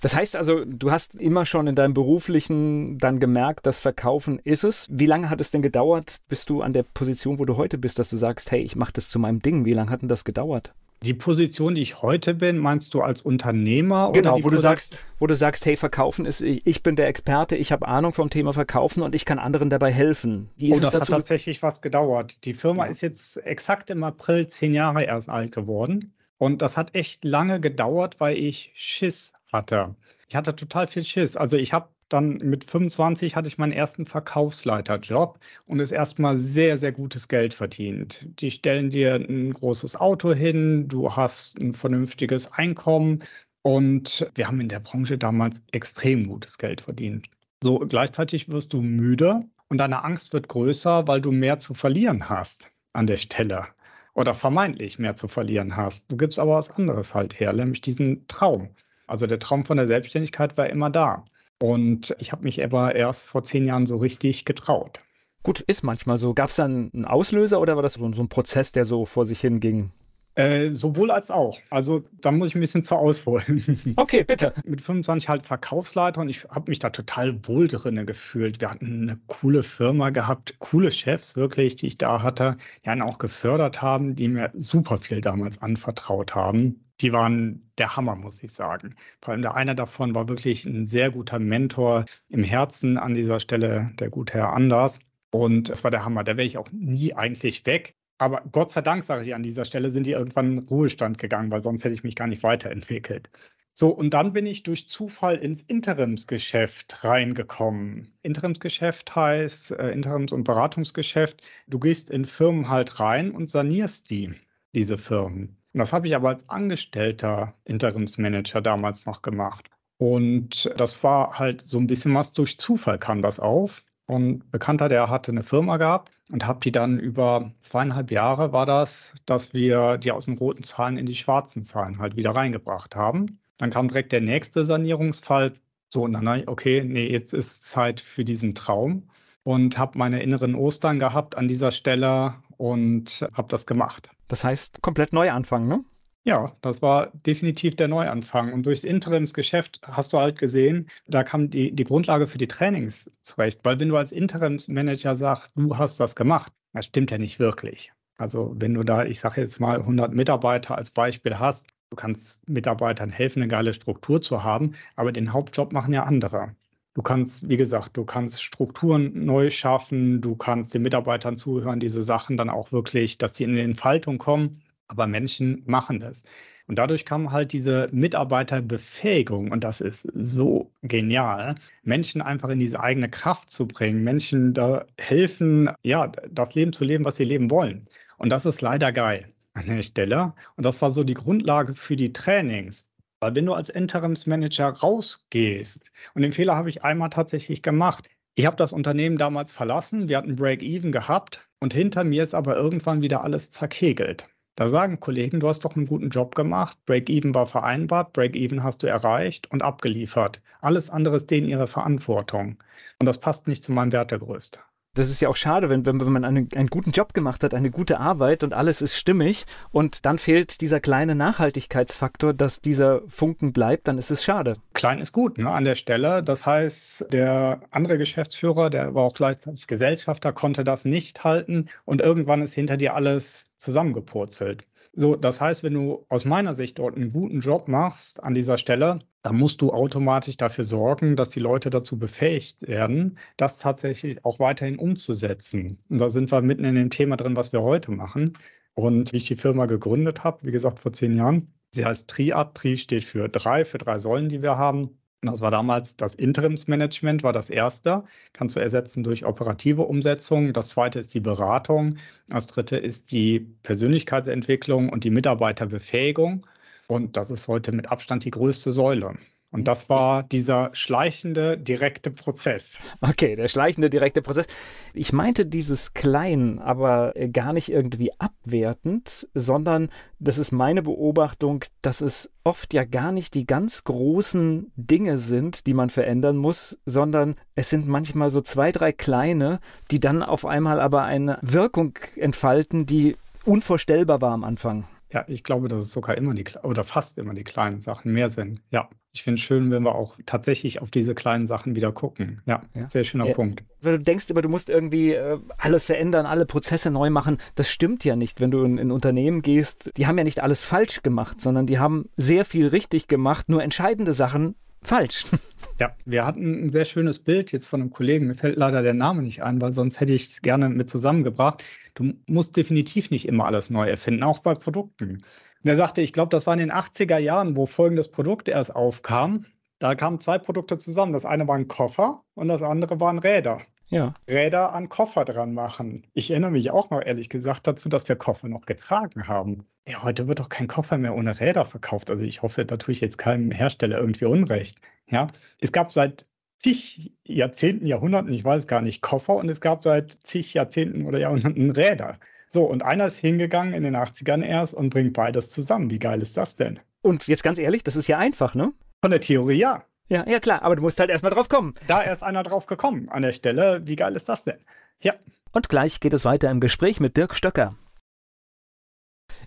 [0.00, 4.64] Das heißt also, du hast immer schon in deinem beruflichen dann gemerkt, das Verkaufen ist
[4.64, 4.88] es.
[4.90, 7.98] Wie lange hat es denn gedauert, bis du an der Position, wo du heute bist,
[7.98, 9.64] dass du sagst, hey, ich mache das zu meinem Ding?
[9.64, 10.74] Wie lange hat denn das gedauert?
[11.04, 14.10] Die Position, die ich heute bin, meinst du als Unternehmer?
[14.12, 17.72] Genau, wo du sagst, wo du sagst, hey, Verkaufen ist, ich bin der Experte, ich
[17.72, 20.48] habe Ahnung vom Thema Verkaufen und ich kann anderen dabei helfen.
[20.60, 22.44] oh, das hat tatsächlich was gedauert.
[22.46, 22.90] Die Firma ja.
[22.90, 26.14] ist jetzt exakt im April zehn Jahre erst alt geworden.
[26.38, 29.94] Und das hat echt lange gedauert, weil ich Schiss hatte.
[30.28, 31.36] Ich hatte total viel Schiss.
[31.36, 36.78] Also ich habe dann mit 25 hatte ich meinen ersten Verkaufsleiterjob und es erstmal sehr,
[36.78, 38.26] sehr gutes Geld verdient.
[38.40, 43.24] Die stellen dir ein großes Auto hin, du hast ein vernünftiges Einkommen
[43.62, 47.26] und wir haben in der Branche damals extrem gutes Geld verdient.
[47.62, 52.28] So gleichzeitig wirst du müde und deine Angst wird größer, weil du mehr zu verlieren
[52.28, 53.66] hast an der Stelle
[54.14, 56.12] oder vermeintlich mehr zu verlieren hast.
[56.12, 58.68] Du gibst aber was anderes halt her, nämlich diesen Traum.
[59.08, 61.24] Also der Traum von der Selbstständigkeit war immer da.
[61.60, 65.00] Und ich habe mich aber erst vor zehn Jahren so richtig getraut.
[65.42, 66.34] Gut, ist manchmal so.
[66.34, 69.40] Gab es dann einen Auslöser oder war das so, ein Prozess, der so vor sich
[69.40, 69.90] hinging?
[70.36, 71.60] Äh, sowohl als auch.
[71.70, 73.62] Also da muss ich ein bisschen zu ausholen.
[73.96, 74.52] Okay, bitte.
[74.64, 78.60] Mit 25 halt Verkaufsleiter und ich habe mich da total wohl drinne gefühlt.
[78.60, 83.02] Wir hatten eine coole Firma gehabt, coole Chefs wirklich, die ich da hatte, die einen
[83.02, 86.83] auch gefördert haben, die mir super viel damals anvertraut haben.
[87.00, 88.90] Die waren der Hammer, muss ich sagen.
[89.20, 93.40] Vor allem der eine davon war wirklich ein sehr guter Mentor im Herzen an dieser
[93.40, 95.00] Stelle, der gute Herr Anders.
[95.30, 96.24] Und es war der Hammer.
[96.24, 97.96] Da wäre ich auch nie eigentlich weg.
[98.18, 101.50] Aber Gott sei Dank, sage ich an dieser Stelle, sind die irgendwann in Ruhestand gegangen,
[101.50, 103.28] weil sonst hätte ich mich gar nicht weiterentwickelt.
[103.72, 108.16] So, und dann bin ich durch Zufall ins Interimsgeschäft reingekommen.
[108.22, 111.42] Interimsgeschäft heißt äh, Interims- und Beratungsgeschäft.
[111.66, 114.32] Du gehst in Firmen halt rein und sanierst die,
[114.74, 115.56] diese Firmen.
[115.74, 119.68] Und das habe ich aber als angestellter Interimsmanager damals noch gemacht.
[119.98, 123.84] Und das war halt so ein bisschen was durch Zufall kam das auf.
[124.06, 128.66] Und Bekannter, der hatte eine Firma gehabt und habe die dann über zweieinhalb Jahre war
[128.66, 132.94] das, dass wir die aus den roten Zahlen in die schwarzen Zahlen halt wieder reingebracht
[132.94, 133.40] haben.
[133.58, 135.54] Dann kam direkt der nächste Sanierungsfall.
[135.88, 139.08] So, und dann, okay, nee, jetzt ist Zeit für diesen Traum
[139.42, 144.08] und habe meine inneren Ostern gehabt an dieser Stelle und habe das gemacht.
[144.28, 145.84] Das heißt, komplett neu anfangen, ne?
[146.24, 148.54] Ja, das war definitiv der Neuanfang.
[148.54, 153.10] Und durchs Interimsgeschäft hast du halt gesehen, da kam die, die Grundlage für die Trainings
[153.20, 153.60] zurecht.
[153.64, 157.92] Weil wenn du als Interimsmanager sagst, du hast das gemacht, das stimmt ja nicht wirklich.
[158.16, 162.48] Also wenn du da, ich sage jetzt mal 100 Mitarbeiter als Beispiel hast, du kannst
[162.48, 166.56] Mitarbeitern helfen, eine geile Struktur zu haben, aber den Hauptjob machen ja andere.
[166.94, 172.02] Du kannst, wie gesagt, du kannst Strukturen neu schaffen, du kannst den Mitarbeitern zuhören, diese
[172.04, 174.62] Sachen dann auch wirklich, dass die in die Entfaltung kommen.
[174.86, 176.24] Aber Menschen machen das.
[176.66, 179.50] Und dadurch kam halt diese Mitarbeiterbefähigung.
[179.50, 184.86] Und das ist so genial, Menschen einfach in diese eigene Kraft zu bringen, Menschen da
[184.98, 187.88] helfen, ja, das Leben zu leben, was sie leben wollen.
[188.18, 190.34] Und das ist leider geil an der Stelle.
[190.56, 192.86] Und das war so die Grundlage für die Trainings.
[193.24, 198.44] Weil wenn du als Interimsmanager rausgehst, und den Fehler habe ich einmal tatsächlich gemacht, ich
[198.44, 203.00] habe das Unternehmen damals verlassen, wir hatten Break-Even gehabt und hinter mir ist aber irgendwann
[203.00, 204.28] wieder alles zerkegelt.
[204.56, 208.82] Da sagen Kollegen, du hast doch einen guten Job gemacht, Break-Even war vereinbart, Break-Even hast
[208.82, 210.42] du erreicht und abgeliefert.
[210.60, 212.62] Alles andere ist denen ihre Verantwortung.
[213.00, 214.62] Und das passt nicht zu meinem Wertegerüst
[214.94, 217.70] das ist ja auch schade, wenn, wenn, man einen, einen guten Job gemacht hat, eine
[217.70, 223.52] gute Arbeit und alles ist stimmig und dann fehlt dieser kleine Nachhaltigkeitsfaktor, dass dieser Funken
[223.52, 224.56] bleibt, dann ist es schade.
[224.72, 226.22] Klein ist gut ne, an der Stelle.
[226.22, 232.00] Das heißt, der andere Geschäftsführer, der war auch gleichzeitig Gesellschafter, konnte das nicht halten und
[232.00, 234.64] irgendwann ist hinter dir alles zusammengepurzelt.
[234.96, 238.58] So, das heißt, wenn du aus meiner Sicht dort einen guten Job machst an dieser
[238.58, 244.24] Stelle, dann musst du automatisch dafür sorgen, dass die Leute dazu befähigt werden, das tatsächlich
[244.24, 245.82] auch weiterhin umzusetzen.
[245.88, 248.38] Und da sind wir mitten in dem Thema drin, was wir heute machen.
[248.74, 252.54] Und wie ich die Firma gegründet habe, wie gesagt, vor zehn Jahren, sie heißt Triad.
[252.54, 254.98] Tri steht für drei, für drei Säulen, die wir haben.
[255.26, 258.04] Das war damals das Interimsmanagement, war das erste.
[258.32, 260.52] Kannst du ersetzen durch operative Umsetzung.
[260.52, 261.96] Das zweite ist die Beratung.
[262.28, 266.46] Das dritte ist die Persönlichkeitsentwicklung und die Mitarbeiterbefähigung.
[266.86, 269.16] Und das ist heute mit Abstand die größte Säule.
[269.54, 272.80] Und das war dieser schleichende, direkte Prozess.
[273.00, 274.48] Okay, der schleichende, direkte Prozess.
[274.94, 282.00] Ich meinte dieses Klein, aber gar nicht irgendwie abwertend, sondern das ist meine Beobachtung, dass
[282.00, 287.36] es oft ja gar nicht die ganz großen Dinge sind, die man verändern muss, sondern
[287.54, 289.60] es sind manchmal so zwei, drei kleine,
[289.92, 294.88] die dann auf einmal aber eine Wirkung entfalten, die unvorstellbar war am Anfang.
[295.12, 298.30] Ja, ich glaube, dass es sogar immer die oder fast immer die kleinen Sachen mehr
[298.30, 298.60] sind.
[298.70, 302.42] Ja, ich finde es schön, wenn wir auch tatsächlich auf diese kleinen Sachen wieder gucken.
[302.46, 302.88] Ja, ja.
[302.88, 303.32] sehr schöner ja.
[303.32, 303.62] Punkt.
[303.80, 307.70] Wenn du denkst immer, du musst irgendwie äh, alles verändern, alle Prozesse neu machen, das
[307.70, 308.40] stimmt ja nicht.
[308.40, 311.78] Wenn du in ein Unternehmen gehst, die haben ja nicht alles falsch gemacht, sondern die
[311.78, 315.26] haben sehr viel richtig gemacht, nur entscheidende Sachen falsch.
[315.80, 318.28] Ja, wir hatten ein sehr schönes Bild jetzt von einem Kollegen.
[318.28, 321.64] Mir fällt leider der Name nicht ein, weil sonst hätte ich es gerne mit zusammengebracht.
[321.94, 325.24] Du musst definitiv nicht immer alles neu erfinden, auch bei Produkten.
[325.64, 328.76] Und er sagte, ich glaube, das war in den 80er Jahren, wo folgendes Produkt erst
[328.76, 329.46] aufkam.
[329.80, 331.12] Da kamen zwei Produkte zusammen.
[331.12, 333.62] Das eine war ein Koffer und das andere waren Räder.
[333.88, 334.14] Ja.
[334.28, 336.06] Räder an Koffer dran machen.
[336.14, 339.66] Ich erinnere mich auch noch ehrlich gesagt dazu, dass wir Koffer noch getragen haben.
[339.86, 342.10] Ja, heute wird doch kein Koffer mehr ohne Räder verkauft.
[342.10, 344.78] Also ich hoffe, da tue ich jetzt keinem Hersteller irgendwie Unrecht.
[345.10, 345.28] Ja,
[345.60, 346.26] es gab seit
[346.58, 351.18] zig Jahrzehnten, Jahrhunderten, ich weiß gar nicht, Koffer und es gab seit zig Jahrzehnten oder
[351.18, 352.18] Jahrhunderten Räder.
[352.48, 355.90] So, und einer ist hingegangen in den 80ern erst und bringt beides zusammen.
[355.90, 356.80] Wie geil ist das denn?
[357.02, 358.72] Und jetzt ganz ehrlich, das ist ja einfach, ne?
[359.02, 359.84] Von der Theorie ja.
[360.08, 361.74] Ja, ja klar, aber du musst halt erstmal drauf kommen.
[361.86, 363.86] Da ist einer drauf gekommen an der Stelle.
[363.86, 364.58] Wie geil ist das denn?
[365.00, 365.14] Ja.
[365.52, 367.76] Und gleich geht es weiter im Gespräch mit Dirk Stöcker.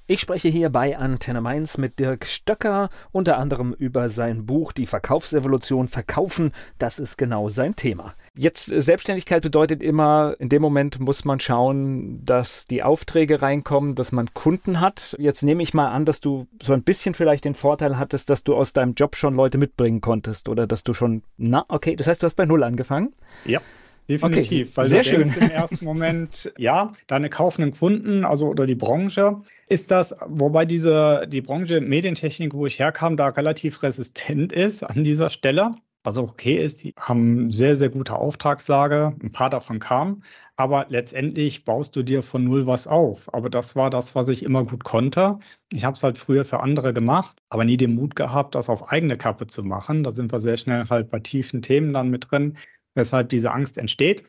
[0.09, 4.85] Ich spreche hier bei Antenne Mainz mit Dirk Stöcker, unter anderem über sein Buch Die
[4.85, 6.53] Verkaufsevolution Verkaufen.
[6.77, 8.13] Das ist genau sein Thema.
[8.37, 13.95] Jetzt äh, Selbstständigkeit bedeutet immer, in dem Moment muss man schauen, dass die Aufträge reinkommen,
[13.95, 15.15] dass man Kunden hat.
[15.19, 18.43] Jetzt nehme ich mal an, dass du so ein bisschen vielleicht den Vorteil hattest, dass
[18.43, 22.07] du aus deinem Job schon Leute mitbringen konntest oder dass du schon, na, okay, das
[22.07, 23.13] heißt, du hast bei Null angefangen?
[23.45, 23.61] Ja.
[24.09, 25.23] Definitiv, okay, weil sehr du schön.
[25.23, 30.63] denkst im ersten Moment, ja, deine kaufenden Kunden, also oder die Branche, ist das, wobei
[30.63, 35.75] diese, die Branche Medientechnik, wo ich herkam, da relativ resistent ist an dieser Stelle.
[36.07, 40.23] Was auch okay ist, die haben sehr, sehr gute Auftragslage, ein paar davon kamen,
[40.55, 43.33] aber letztendlich baust du dir von null was auf.
[43.33, 45.39] Aber das war das, was ich immer gut konnte.
[45.69, 48.89] Ich habe es halt früher für andere gemacht, aber nie den Mut gehabt, das auf
[48.89, 50.03] eigene Kappe zu machen.
[50.05, 52.57] Da sind wir sehr schnell halt bei tiefen Themen dann mit drin
[52.95, 54.23] weshalb diese Angst entsteht.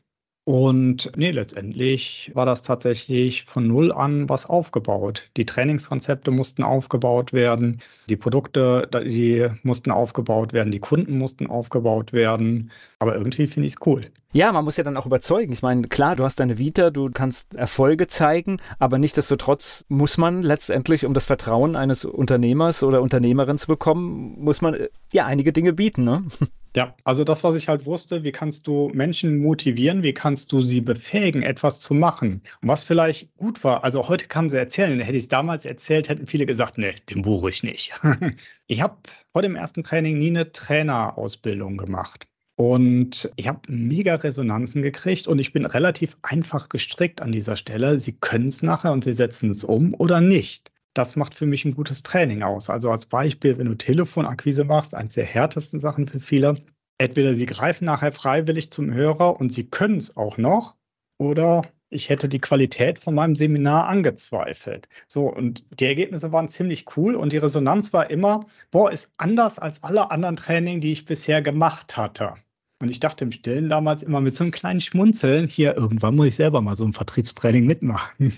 [0.48, 5.28] Und nee, letztendlich war das tatsächlich von Null an was aufgebaut.
[5.36, 12.14] Die Trainingskonzepte mussten aufgebaut werden, die Produkte, die mussten aufgebaut werden, die Kunden mussten aufgebaut
[12.14, 12.70] werden.
[12.98, 14.00] Aber irgendwie finde ich es cool.
[14.32, 15.52] Ja, man muss ja dann auch überzeugen.
[15.52, 20.42] Ich meine, klar, du hast deine Vita, du kannst Erfolge zeigen, aber nichtsdestotrotz muss man
[20.42, 25.52] letztendlich, um das Vertrauen eines Unternehmers oder Unternehmerin zu bekommen, muss man äh, ja einige
[25.52, 26.24] Dinge bieten, ne?
[26.78, 30.60] Ja, also das, was ich halt wusste, wie kannst du Menschen motivieren, wie kannst du
[30.60, 32.40] sie befähigen, etwas zu machen.
[32.62, 36.08] Und was vielleicht gut war, also heute kamen sie erzählen, hätte ich es damals erzählt,
[36.08, 38.00] hätten viele gesagt, nee, den buche ich nicht.
[38.68, 38.96] ich habe
[39.32, 42.28] vor dem ersten Training nie eine Trainerausbildung gemacht.
[42.54, 47.98] Und ich habe mega Resonanzen gekriegt und ich bin relativ einfach gestrickt an dieser Stelle.
[47.98, 50.70] Sie können es nachher und Sie setzen es um oder nicht.
[50.94, 52.70] Das macht für mich ein gutes Training aus.
[52.70, 56.56] Also als Beispiel, wenn du Telefonakquise machst, eines der härtesten Sachen für viele.
[56.98, 60.76] Entweder sie greifen nachher freiwillig zum Hörer und sie können es auch noch,
[61.18, 64.88] oder ich hätte die Qualität von meinem Seminar angezweifelt.
[65.06, 69.58] So, und die Ergebnisse waren ziemlich cool und die Resonanz war immer, boah, ist anders
[69.58, 72.34] als alle anderen Trainings, die ich bisher gemacht hatte.
[72.80, 76.28] Und ich dachte im Stillen damals immer mit so einem kleinen Schmunzeln, hier irgendwann muss
[76.28, 78.32] ich selber mal so ein Vertriebstraining mitmachen.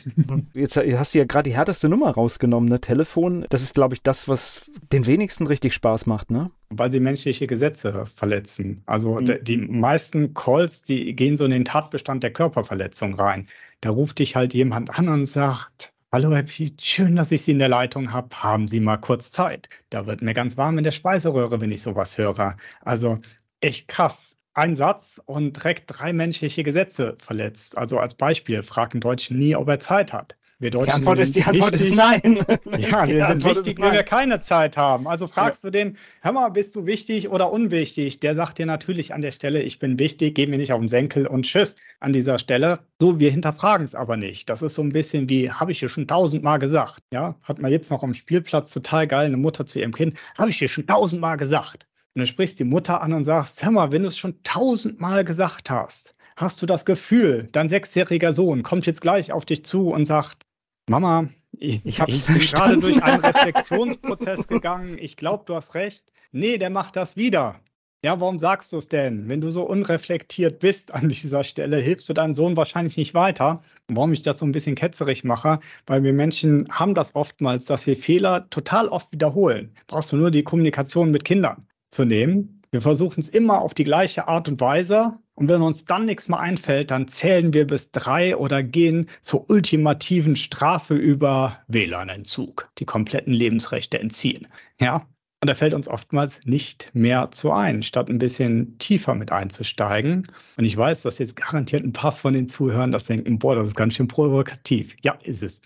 [0.54, 2.80] Jetzt hast du ja gerade die härteste Nummer rausgenommen, ne?
[2.80, 3.44] Telefon.
[3.50, 6.50] Das ist, glaube ich, das, was den wenigsten richtig Spaß macht, ne?
[6.70, 8.82] Weil sie menschliche Gesetze verletzen.
[8.86, 9.38] Also mhm.
[9.42, 13.46] die meisten Calls, die gehen so in den Tatbestand der Körperverletzung rein.
[13.82, 17.52] Da ruft dich halt jemand an und sagt, Hallo Herr Piet, schön, dass ich Sie
[17.52, 18.34] in der Leitung habe.
[18.34, 19.68] Haben Sie mal kurz Zeit?
[19.90, 22.56] Da wird mir ganz warm in der Speiseröhre, wenn ich sowas höre.
[22.80, 23.20] Also
[23.60, 24.36] echt krass.
[24.54, 27.78] Ein Satz und direkt drei menschliche Gesetze verletzt.
[27.78, 30.36] Also als Beispiel, frag einen Deutschen nie, ob er Zeit hat.
[30.60, 32.38] Wir Deutschen die Antwort, ist, die Antwort ist nein.
[32.78, 35.08] Ja, wir sind wichtig, wenn wir keine Zeit haben.
[35.08, 35.70] Also fragst ja.
[35.70, 38.20] du den, hör mal, bist du wichtig oder unwichtig?
[38.20, 40.88] Der sagt dir natürlich an der Stelle, ich bin wichtig, geh mir nicht auf den
[40.88, 42.80] Senkel und tschüss an dieser Stelle.
[43.00, 44.50] So, wir hinterfragen es aber nicht.
[44.50, 47.00] Das ist so ein bisschen wie, habe ich dir schon tausendmal gesagt.
[47.10, 50.50] Ja, hat man jetzt noch am Spielplatz total geil, eine Mutter zu ihrem Kind, habe
[50.50, 51.86] ich dir schon tausendmal gesagt.
[52.14, 55.24] Und dann sprichst die Mutter an und sagst, hör mal, wenn du es schon tausendmal
[55.24, 59.90] gesagt hast, hast du das Gefühl, dein sechsjähriger Sohn kommt jetzt gleich auf dich zu
[59.90, 60.44] und sagt,
[60.88, 66.12] Mama, ich, ich, ich bin gerade durch einen Reflexionsprozess gegangen, ich glaube, du hast recht.
[66.32, 67.60] Nee, der macht das wieder.
[68.02, 69.28] Ja, warum sagst du es denn?
[69.28, 73.62] Wenn du so unreflektiert bist an dieser Stelle, hilfst du deinem Sohn wahrscheinlich nicht weiter.
[73.88, 77.86] Warum ich das so ein bisschen ketzerig mache, weil wir Menschen haben das oftmals, dass
[77.86, 79.74] wir Fehler total oft wiederholen.
[79.86, 82.62] Brauchst du nur die Kommunikation mit Kindern zu nehmen.
[82.70, 85.18] Wir versuchen es immer auf die gleiche Art und Weise.
[85.34, 89.48] Und wenn uns dann nichts mehr einfällt, dann zählen wir bis drei oder gehen zur
[89.50, 94.46] ultimativen Strafe über WLAN-Entzug, die kompletten Lebensrechte entziehen.
[94.80, 95.06] Ja,
[95.42, 100.26] und da fällt uns oftmals nicht mehr zu ein, statt ein bisschen tiefer mit einzusteigen.
[100.58, 103.68] Und ich weiß, dass jetzt garantiert ein paar von den Zuhörern das denken, boah, das
[103.68, 104.94] ist ganz schön provokativ.
[105.02, 105.62] Ja, ist es.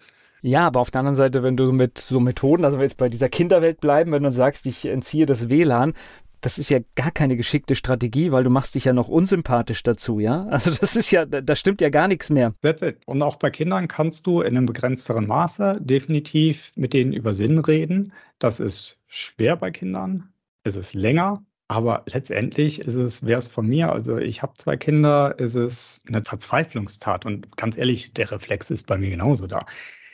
[0.47, 2.99] Ja, aber auf der anderen Seite, wenn du mit so Methoden, also wenn wir jetzt
[2.99, 5.95] bei dieser Kinderwelt bleiben, wenn du sagst, ich entziehe das WLAN,
[6.43, 10.21] das ist ja gar keine geschickte Strategie, weil du machst dich ja noch unsympathisch dazu,
[10.21, 10.45] ja?
[10.51, 12.53] Also das ist ja, da stimmt ja gar nichts mehr.
[12.61, 12.99] That's it.
[13.07, 17.59] Und auch bei Kindern kannst du in einem begrenzteren Maße definitiv mit denen über Sinn
[17.59, 18.13] reden.
[18.39, 20.29] Das ist schwer bei Kindern.
[20.63, 21.43] Es ist länger.
[21.69, 26.03] Aber letztendlich ist es, wäre es von mir, also ich habe zwei Kinder, ist es
[26.07, 27.25] eine Verzweiflungstat.
[27.25, 29.65] Und ganz ehrlich, der Reflex ist bei mir genauso da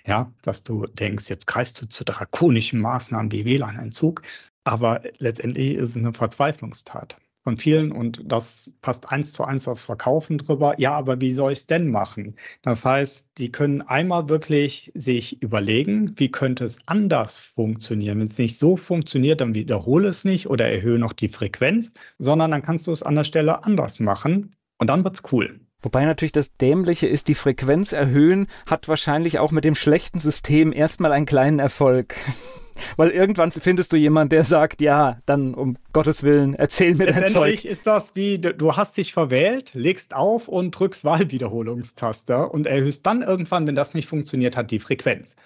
[0.07, 4.23] ja, dass du denkst, jetzt greifst du zu drakonischen Maßnahmen wie WLAN-Entzug,
[4.65, 9.87] aber letztendlich ist es eine Verzweiflungstat von vielen und das passt eins zu eins aufs
[9.87, 10.75] Verkaufen drüber.
[10.79, 12.37] Ja, aber wie soll ich es denn machen?
[12.63, 18.19] Das heißt, die können einmal wirklich sich überlegen, wie könnte es anders funktionieren.
[18.19, 22.51] Wenn es nicht so funktioniert, dann wiederhole es nicht oder erhöhe noch die Frequenz, sondern
[22.51, 25.61] dann kannst du es an der Stelle anders machen und dann wird es cool.
[25.83, 30.73] Wobei natürlich das Dämliche ist, die Frequenz erhöhen hat wahrscheinlich auch mit dem schlechten System
[30.73, 32.15] erstmal einen kleinen Erfolg.
[32.97, 37.27] Weil irgendwann findest du jemanden, der sagt, ja, dann um Gottes Willen, erzähl mir dein
[37.27, 37.65] Zeug.
[37.65, 43.23] ist das wie, du hast dich verwählt, legst auf und drückst Wahlwiederholungstaste und erhöhst dann
[43.23, 45.37] irgendwann, wenn das nicht funktioniert hat, die Frequenz.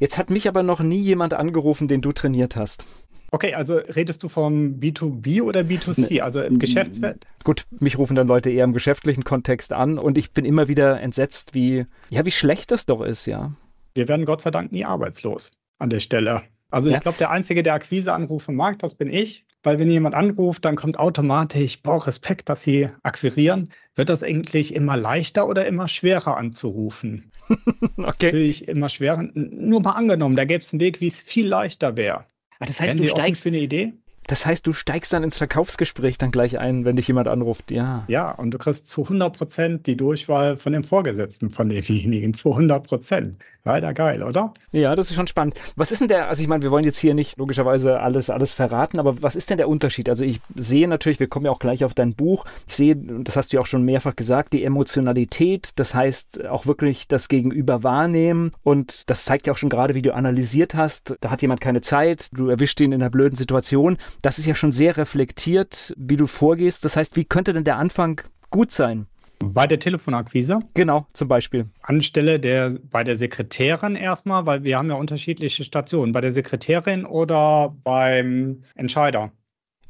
[0.00, 2.84] Jetzt hat mich aber noch nie jemand angerufen, den du trainiert hast.
[3.30, 6.20] Okay, also redest du vom B2B oder B2C, nee.
[6.20, 7.26] also im Geschäftsfeld?
[7.42, 11.00] Gut, mich rufen dann Leute eher im geschäftlichen Kontext an und ich bin immer wieder
[11.00, 13.52] entsetzt, wie, ja, wie schlecht das doch ist, ja.
[13.94, 16.42] Wir werden Gott sei Dank nie arbeitslos an der Stelle.
[16.70, 16.96] Also ja.
[16.96, 19.46] ich glaube, der Einzige, der Akquiseanrufe mag, das bin ich.
[19.64, 23.70] Weil wenn jemand anruft, dann kommt automatisch, boah, Respekt, dass sie akquirieren.
[23.94, 27.32] Wird das eigentlich immer leichter oder immer schwerer anzurufen?
[27.48, 28.26] okay.
[28.26, 29.24] Natürlich immer schwerer.
[29.32, 32.26] Nur mal angenommen, da gäbe es einen Weg, wie es viel leichter wäre.
[32.58, 33.94] Ah, das heißt, Wären du Sie steigst für eine Idee?
[34.26, 38.04] Das heißt, du steigst dann ins Verkaufsgespräch dann gleich ein, wenn dich jemand anruft, ja.
[38.08, 42.50] Ja, und du kriegst zu 100 Prozent die Durchwahl von dem Vorgesetzten von demjenigen, zu
[42.50, 43.36] 100 Prozent.
[43.66, 44.52] Leider geil, oder?
[44.72, 45.54] Ja, das ist schon spannend.
[45.74, 48.52] Was ist denn der, also ich meine, wir wollen jetzt hier nicht logischerweise alles, alles
[48.52, 50.10] verraten, aber was ist denn der Unterschied?
[50.10, 53.36] Also ich sehe natürlich, wir kommen ja auch gleich auf dein Buch, ich sehe, das
[53.36, 57.82] hast du ja auch schon mehrfach gesagt, die Emotionalität, das heißt auch wirklich das Gegenüber
[57.82, 61.62] wahrnehmen und das zeigt ja auch schon gerade, wie du analysiert hast, da hat jemand
[61.62, 65.94] keine Zeit, du erwischt ihn in einer blöden Situation Das ist ja schon sehr reflektiert,
[65.96, 66.84] wie du vorgehst.
[66.84, 69.06] Das heißt, wie könnte denn der Anfang gut sein?
[69.40, 70.60] Bei der Telefonakquise?
[70.74, 71.64] Genau, zum Beispiel.
[71.82, 76.12] Anstelle der bei der Sekretärin erstmal, weil wir haben ja unterschiedliche Stationen.
[76.12, 79.32] Bei der Sekretärin oder beim Entscheider?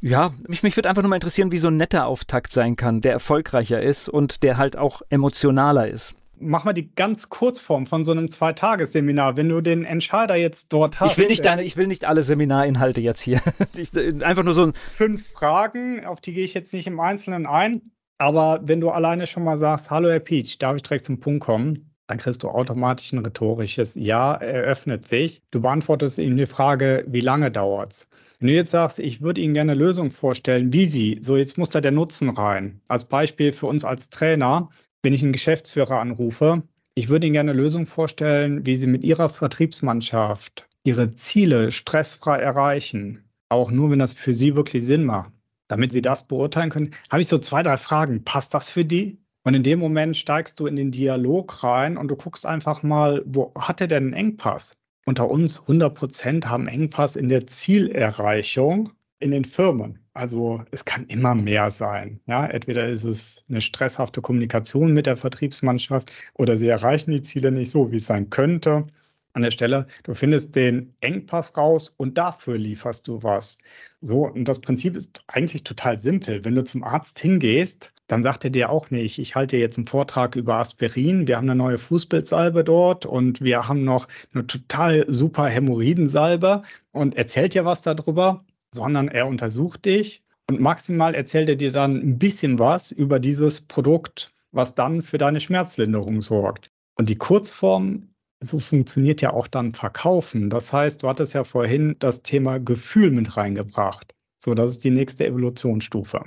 [0.01, 3.01] Ja, mich, mich würde einfach nur mal interessieren, wie so ein netter Auftakt sein kann,
[3.01, 6.15] der erfolgreicher ist und der halt auch emotionaler ist.
[6.39, 11.01] Mach mal die ganz Kurzform von so einem Zweitagesseminar, wenn du den Entscheider jetzt dort
[11.01, 11.13] hast.
[11.13, 13.41] Ich will nicht, deine, ich will nicht alle Seminarinhalte jetzt hier.
[13.77, 13.93] Ich,
[14.23, 14.73] einfach nur so ein.
[14.93, 17.83] Fünf Fragen, auf die gehe ich jetzt nicht im Einzelnen ein.
[18.19, 21.45] Aber wenn du alleine schon mal sagst, hallo Herr Peach, darf ich direkt zum Punkt
[21.45, 21.91] kommen?
[22.07, 25.43] Dann kriegst du automatisch ein rhetorisches Ja, eröffnet sich.
[25.51, 28.09] Du beantwortest ihm die Frage, wie lange dauert's?
[28.39, 31.57] Wenn du jetzt sagst, ich würde Ihnen gerne eine Lösung vorstellen, wie Sie, so jetzt
[31.57, 32.81] muss da der Nutzen rein.
[32.89, 34.69] Als Beispiel für uns als Trainer,
[35.05, 36.63] wenn ich einen Geschäftsführer anrufe,
[36.95, 42.39] ich würde Ihnen gerne eine Lösung vorstellen, wie Sie mit Ihrer Vertriebsmannschaft Ihre Ziele stressfrei
[42.39, 43.25] erreichen.
[43.49, 45.31] Auch nur, wenn das für Sie wirklich Sinn macht
[45.69, 48.25] damit sie das beurteilen können, habe ich so zwei, drei Fragen.
[48.25, 49.19] Passt das für die?
[49.45, 53.23] Und in dem Moment steigst du in den Dialog rein und du guckst einfach mal,
[53.27, 54.77] wo hat er denn einen Engpass?
[55.07, 59.99] Unter uns 100 Prozent haben Engpass in der Zielerreichung in den Firmen.
[60.13, 62.21] Also es kann immer mehr sein.
[62.27, 67.51] Ja, entweder ist es eine stresshafte Kommunikation mit der Vertriebsmannschaft oder sie erreichen die Ziele
[67.51, 68.87] nicht so, wie es sein könnte
[69.35, 69.87] an der Stelle.
[70.05, 73.59] Du findest den Engpass raus und dafür lieferst du was.
[74.01, 76.45] So, und das Prinzip ist eigentlich total simpel.
[76.45, 79.87] Wenn du zum Arzt hingehst, dann sagt er dir auch nicht, ich halte jetzt einen
[79.87, 85.05] Vortrag über Aspirin, wir haben eine neue Fußbildsalbe dort und wir haben noch eine total
[85.09, 91.57] super Hämorrhoidensalbe und erzählt dir was darüber, sondern er untersucht dich und maximal erzählt er
[91.57, 96.71] dir dann ein bisschen was über dieses Produkt, was dann für deine Schmerzlinderung sorgt.
[96.97, 98.09] Und die Kurzform
[98.41, 100.51] so funktioniert ja auch dann Verkaufen.
[100.51, 104.15] Das heißt, du hattest ja vorhin das Thema Gefühl mit reingebracht.
[104.37, 106.23] So, das ist die nächste Evolutionsstufe.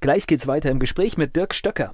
[0.00, 1.92] Gleich geht's weiter im Gespräch mit Dirk Stöcker.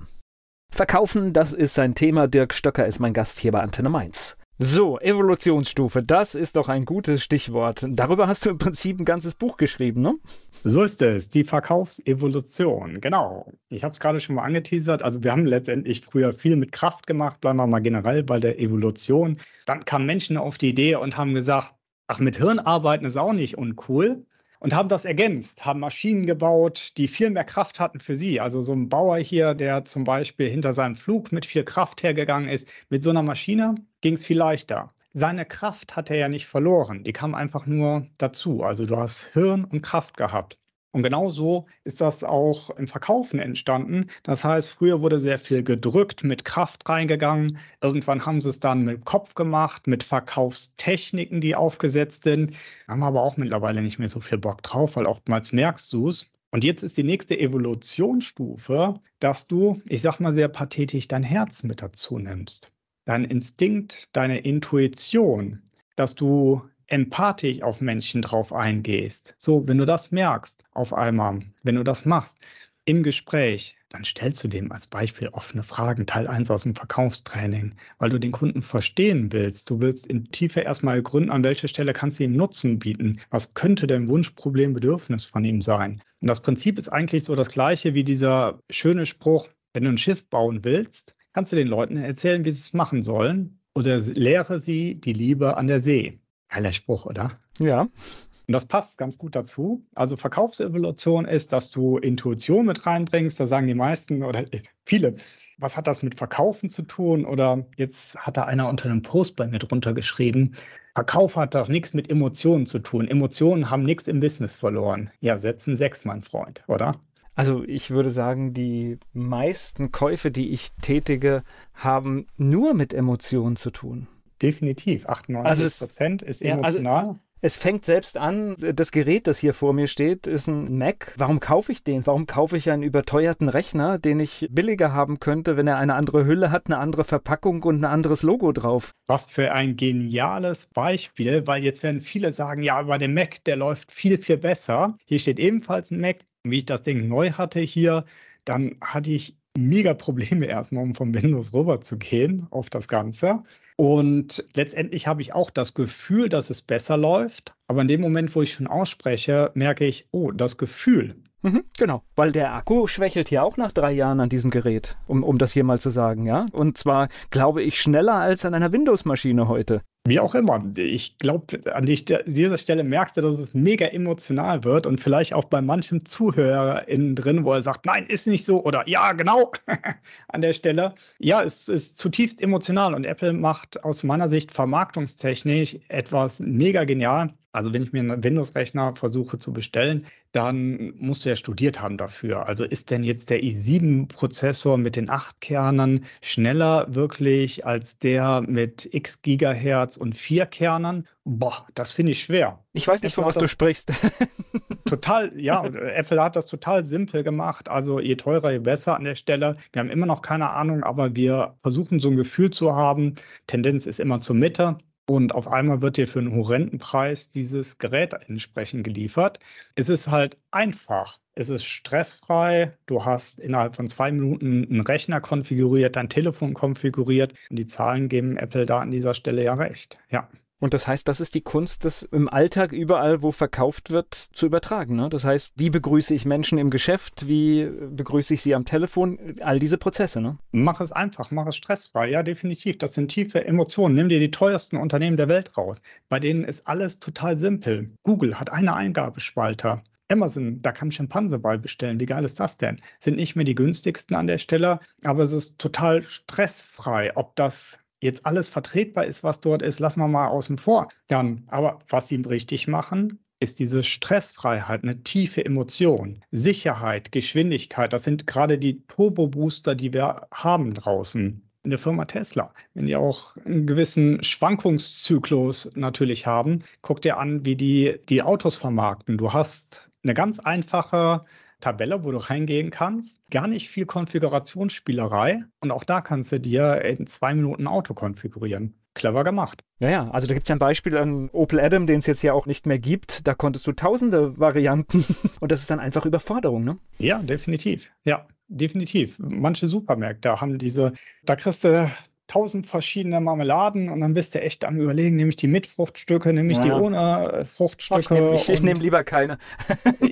[0.73, 2.27] Verkaufen, das ist sein Thema.
[2.27, 4.37] Dirk Stöcker ist mein Gast hier bei Antenne Mainz.
[4.63, 7.87] So, Evolutionsstufe, das ist doch ein gutes Stichwort.
[7.89, 10.17] Darüber hast du im Prinzip ein ganzes Buch geschrieben, ne?
[10.51, 13.51] So ist es, die Verkaufsevolution, genau.
[13.71, 15.03] Ich habe es gerade schon mal angeteasert.
[15.03, 18.61] Also wir haben letztendlich früher viel mit Kraft gemacht, bleiben wir mal generell bei der
[18.61, 19.39] Evolution.
[19.65, 21.75] Dann kamen Menschen auf die Idee und haben gesagt,
[22.09, 24.27] ach, mit Hirn arbeiten ist auch nicht uncool
[24.59, 28.41] und haben das ergänzt, haben Maschinen gebaut, die viel mehr Kraft hatten für sie.
[28.41, 32.51] Also so ein Bauer hier, der zum Beispiel hinter seinem Flug mit viel Kraft hergegangen
[32.51, 34.93] ist, mit so einer Maschine ging es viel leichter.
[35.13, 38.63] Seine Kraft hat er ja nicht verloren, die kam einfach nur dazu.
[38.63, 40.57] Also du hast Hirn und Kraft gehabt.
[40.93, 44.07] Und genau so ist das auch im Verkaufen entstanden.
[44.25, 47.59] Das heißt, früher wurde sehr viel gedrückt, mit Kraft reingegangen.
[47.81, 52.57] Irgendwann haben sie es dann mit Kopf gemacht, mit Verkaufstechniken, die aufgesetzt sind.
[52.89, 56.27] Haben aber auch mittlerweile nicht mehr so viel Bock drauf, weil oftmals merkst du es.
[56.53, 61.63] Und jetzt ist die nächste Evolutionsstufe, dass du, ich sag mal sehr pathetisch, dein Herz
[61.63, 62.73] mit dazu nimmst.
[63.05, 65.63] Dein Instinkt, deine Intuition,
[65.97, 69.35] dass du empathisch auf Menschen drauf eingehst.
[69.39, 72.39] So, wenn du das merkst auf einmal, wenn du das machst
[72.85, 77.75] im Gespräch, dann stellst du dem als Beispiel offene Fragen, Teil 1 aus dem Verkaufstraining,
[77.99, 79.69] weil du den Kunden verstehen willst.
[79.71, 83.21] Du willst in Tiefe erstmal gründen, an welcher Stelle kannst du ihm Nutzen bieten.
[83.31, 86.03] Was könnte denn Wunsch, Problem, Bedürfnis von ihm sein?
[86.21, 89.99] Und das Prinzip ist eigentlich so das gleiche wie dieser schöne Spruch, wenn du ein
[89.99, 94.61] Schiff bauen willst, kannst du den Leuten erzählen, wie sie es machen sollen oder lehre
[94.61, 96.21] sie die Liebe an der See.
[96.49, 97.39] Geiler Spruch, oder?
[97.59, 97.83] Ja.
[97.83, 99.87] Und das passt ganz gut dazu.
[99.95, 103.39] Also Verkaufsevolution ist, dass du Intuition mit reinbringst.
[103.39, 104.45] Da sagen die meisten oder
[104.85, 105.15] viele,
[105.59, 107.25] was hat das mit Verkaufen zu tun?
[107.25, 110.57] Oder jetzt hat da einer unter einem Post bei mir drunter geschrieben,
[110.97, 113.07] Verkauf hat doch nichts mit Emotionen zu tun.
[113.07, 115.11] Emotionen haben nichts im Business verloren.
[115.21, 117.01] Ja, setzen sechs, mein Freund, oder?
[117.35, 121.43] Also ich würde sagen, die meisten Käufe, die ich tätige,
[121.75, 124.09] haben nur mit Emotionen zu tun.
[124.43, 125.07] Definitiv.
[125.07, 127.05] 98 also Prozent ist emotional.
[127.05, 130.77] Ja, also es fängt selbst an, das Gerät, das hier vor mir steht, ist ein
[130.77, 131.15] Mac.
[131.17, 132.07] Warum kaufe ich den?
[132.07, 136.27] Warum kaufe ich einen überteuerten Rechner, den ich billiger haben könnte, wenn er eine andere
[136.27, 138.93] Hülle hat, eine andere Verpackung und ein anderes Logo drauf?
[139.07, 143.57] Was für ein geniales Beispiel, weil jetzt werden viele sagen, ja, aber der Mac, der
[143.57, 144.99] läuft viel, viel besser.
[145.07, 146.19] Hier steht ebenfalls ein Mac.
[146.45, 148.05] Wie ich das Ding neu hatte hier,
[148.45, 153.43] dann hatte ich mega Probleme erstmal, um von Windows rüber zu gehen auf das Ganze.
[153.77, 157.55] Und letztendlich habe ich auch das Gefühl, dass es besser läuft.
[157.67, 162.03] Aber in dem Moment, wo ich schon ausspreche, merke ich, oh, das Gefühl, Mhm, genau,
[162.17, 165.53] weil der Akku schwächelt ja auch nach drei Jahren an diesem Gerät, um, um das
[165.53, 166.47] hier mal zu sagen, ja.
[166.53, 169.81] Und zwar, glaube ich, schneller als an einer Windows-Maschine heute.
[170.07, 170.65] Wie auch immer.
[170.77, 175.45] Ich glaube, an dieser Stelle merkst du, dass es mega emotional wird und vielleicht auch
[175.45, 179.53] bei manchem Zuhörer innen drin, wo er sagt, nein, ist nicht so oder ja, genau
[180.29, 180.95] an der Stelle.
[181.19, 187.35] Ja, es ist zutiefst emotional und Apple macht aus meiner Sicht vermarktungstechnisch etwas mega genial.
[187.53, 191.97] Also wenn ich mir einen Windows-Rechner versuche zu bestellen, dann musst du ja studiert haben
[191.97, 192.47] dafür.
[192.47, 198.89] Also ist denn jetzt der i7-Prozessor mit den 8 Kernen schneller wirklich als der mit
[198.93, 201.09] x Gigahertz und 4 Kernen?
[201.25, 202.63] Boah, das finde ich schwer.
[202.73, 203.93] Ich weiß nicht, von was du sprichst.
[204.85, 207.69] total, ja, Apple hat das total simpel gemacht.
[207.69, 209.57] Also je teurer, je besser an der Stelle.
[209.73, 213.15] Wir haben immer noch keine Ahnung, aber wir versuchen so ein Gefühl zu haben.
[213.47, 214.79] Tendenz ist immer zur Mitte.
[215.07, 219.41] Und auf einmal wird dir für einen horrenden Preis dieses Gerät entsprechend geliefert.
[219.75, 221.19] Es ist halt einfach.
[221.35, 222.77] Es ist stressfrei.
[222.87, 227.35] Du hast innerhalb von zwei Minuten einen Rechner konfiguriert, dein Telefon konfiguriert.
[227.51, 229.99] Und die Zahlen geben Apple da an dieser Stelle ja recht.
[230.11, 230.29] Ja.
[230.61, 234.47] Und das heißt, das ist die Kunst, das im Alltag überall, wo verkauft wird, zu
[234.47, 234.95] übertragen.
[234.95, 235.09] Ne?
[235.09, 239.59] Das heißt, wie begrüße ich Menschen im Geschäft, wie begrüße ich sie am Telefon, all
[239.59, 240.21] diese Prozesse.
[240.21, 240.39] Ne?
[240.53, 242.11] Mach es einfach, mach es stressfrei.
[242.11, 242.77] Ja, definitiv.
[242.77, 243.95] Das sind tiefe Emotionen.
[243.95, 245.81] Nimm dir die teuersten Unternehmen der Welt raus.
[246.11, 247.91] Bei denen ist alles total simpel.
[248.03, 249.83] Google hat eine Eingabespalter.
[250.11, 252.01] Amazon, da kann Schimpanse bei bestellen.
[252.01, 252.83] Wie geil ist das denn?
[252.99, 257.79] Sind nicht mehr die günstigsten an der Stelle, aber es ist total stressfrei, ob das
[258.01, 260.89] jetzt alles vertretbar ist, was dort ist, lassen wir mal außen vor.
[261.09, 267.93] Dann, aber was sie richtig machen, ist diese Stressfreiheit, eine tiefe Emotion, Sicherheit, Geschwindigkeit.
[267.93, 272.53] Das sind gerade die Turbo-Booster, die wir haben draußen in der Firma Tesla.
[272.75, 278.57] Wenn die auch einen gewissen Schwankungszyklus natürlich haben, guck dir an, wie die die Autos
[278.57, 279.19] vermarkten.
[279.19, 281.23] Du hast eine ganz einfache
[281.61, 283.21] Tabelle, wo du reingehen kannst.
[283.31, 285.45] Gar nicht viel Konfigurationsspielerei.
[285.61, 288.75] Und auch da kannst du dir in zwei Minuten Auto konfigurieren.
[288.95, 289.63] Clever gemacht.
[289.79, 292.23] Ja, ja, also da gibt es ja ein Beispiel an Opel Adam, den es jetzt
[292.23, 293.27] ja auch nicht mehr gibt.
[293.27, 295.05] Da konntest du tausende Varianten
[295.41, 296.79] und das ist dann einfach Überforderung, ne?
[296.99, 297.93] Ja, definitiv.
[298.05, 299.19] Ja, definitiv.
[299.21, 300.93] Manche Supermärkte haben diese,
[301.25, 301.89] da kriegst du
[302.31, 306.33] tausend verschiedene Marmeladen und dann bist du echt am überlegen, nehme ich die mit Fruchtstücke,
[306.33, 306.65] nehme ich ja.
[306.65, 308.37] die ohne äh, Fruchtstücke.
[308.37, 309.39] Ich nehme nehm lieber keine.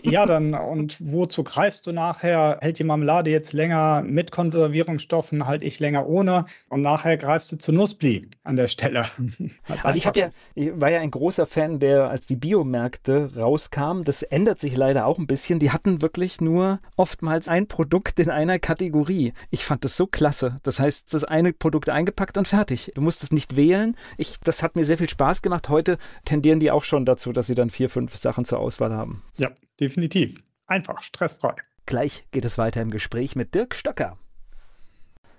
[0.03, 2.59] ja, dann und wozu greifst du nachher?
[2.61, 7.57] Hält die Marmelade jetzt länger mit Konservierungsstoffen, halt ich länger ohne und nachher greifst du
[7.57, 9.07] zu Nussbli an der Stelle.
[9.69, 14.25] also ich, ja, ich war ja ein großer Fan, der als die Biomärkte rauskam, das
[14.25, 15.61] ändert sich leider auch ein bisschen.
[15.61, 19.35] Die hatten wirklich nur oftmals ein Produkt in einer Kategorie.
[19.51, 20.59] Ich fand das so klasse.
[20.65, 22.93] Das heißt, das eine Produkt eingebaut eingepackt und fertig.
[22.95, 23.95] Du musst es nicht wählen.
[24.17, 25.69] Ich, das hat mir sehr viel Spaß gemacht.
[25.69, 29.23] Heute tendieren die auch schon dazu, dass sie dann vier, fünf Sachen zur Auswahl haben.
[29.37, 30.43] Ja, definitiv.
[30.67, 31.55] Einfach, stressfrei.
[31.87, 34.19] Gleich geht es weiter im Gespräch mit Dirk Stöcker.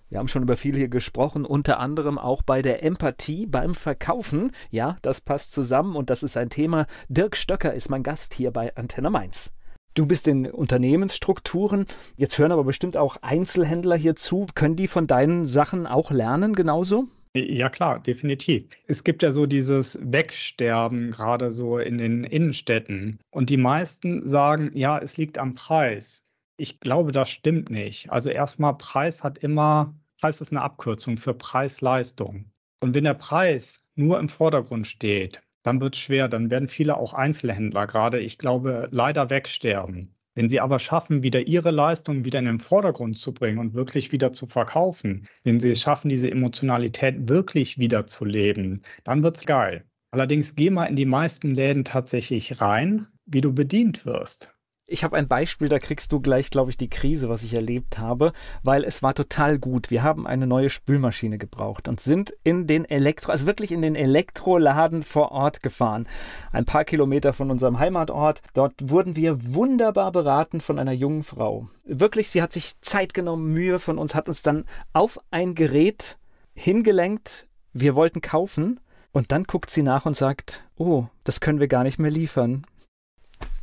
[0.10, 4.52] Wir haben schon über viel hier gesprochen, unter anderem auch bei der Empathie beim Verkaufen.
[4.72, 6.88] Ja, das passt zusammen und das ist ein Thema.
[7.10, 9.52] Dirk Stöcker ist mein Gast hier bei Antenne Mainz.
[10.00, 11.86] Du bist in Unternehmensstrukturen.
[12.16, 14.48] Jetzt hören aber bestimmt auch Einzelhändler hier zu.
[14.56, 17.10] Können die von deinen Sachen auch lernen, genauso?
[17.36, 18.70] Ja, klar, definitiv.
[18.88, 23.20] Es gibt ja so dieses Wegsterben, gerade so in den Innenstädten.
[23.30, 26.24] Und die meisten sagen, ja, es liegt am Preis.
[26.56, 28.10] Ich glaube, das stimmt nicht.
[28.10, 32.46] Also erstmal, Preis hat immer, Preis ist eine Abkürzung für Preis-Leistung.
[32.82, 36.28] Und wenn der Preis nur im Vordergrund steht, dann wird es schwer.
[36.28, 40.16] Dann werden viele auch Einzelhändler gerade, ich glaube, leider wegsterben.
[40.34, 44.12] Wenn sie aber schaffen, wieder ihre Leistung wieder in den Vordergrund zu bringen und wirklich
[44.12, 49.38] wieder zu verkaufen, wenn sie es schaffen, diese Emotionalität wirklich wieder zu leben, dann wird
[49.38, 49.86] es geil.
[50.12, 54.52] Allerdings geh mal in die meisten Läden tatsächlich rein, wie du bedient wirst.
[54.92, 58.00] Ich habe ein Beispiel, da kriegst du gleich, glaube ich, die Krise, was ich erlebt
[58.00, 58.34] habe,
[58.64, 59.92] weil es war total gut.
[59.92, 63.94] Wir haben eine neue Spülmaschine gebraucht und sind in den Elektro, also wirklich in den
[63.94, 66.08] Elektroladen vor Ort gefahren.
[66.52, 68.42] Ein paar Kilometer von unserem Heimatort.
[68.56, 71.68] Dort wurden wir wunderbar beraten von einer jungen Frau.
[71.86, 76.18] Wirklich, sie hat sich Zeit genommen, Mühe von uns, hat uns dann auf ein Gerät
[76.56, 77.48] hingelenkt.
[77.74, 78.80] Wir wollten kaufen.
[79.12, 82.66] Und dann guckt sie nach und sagt, oh, das können wir gar nicht mehr liefern.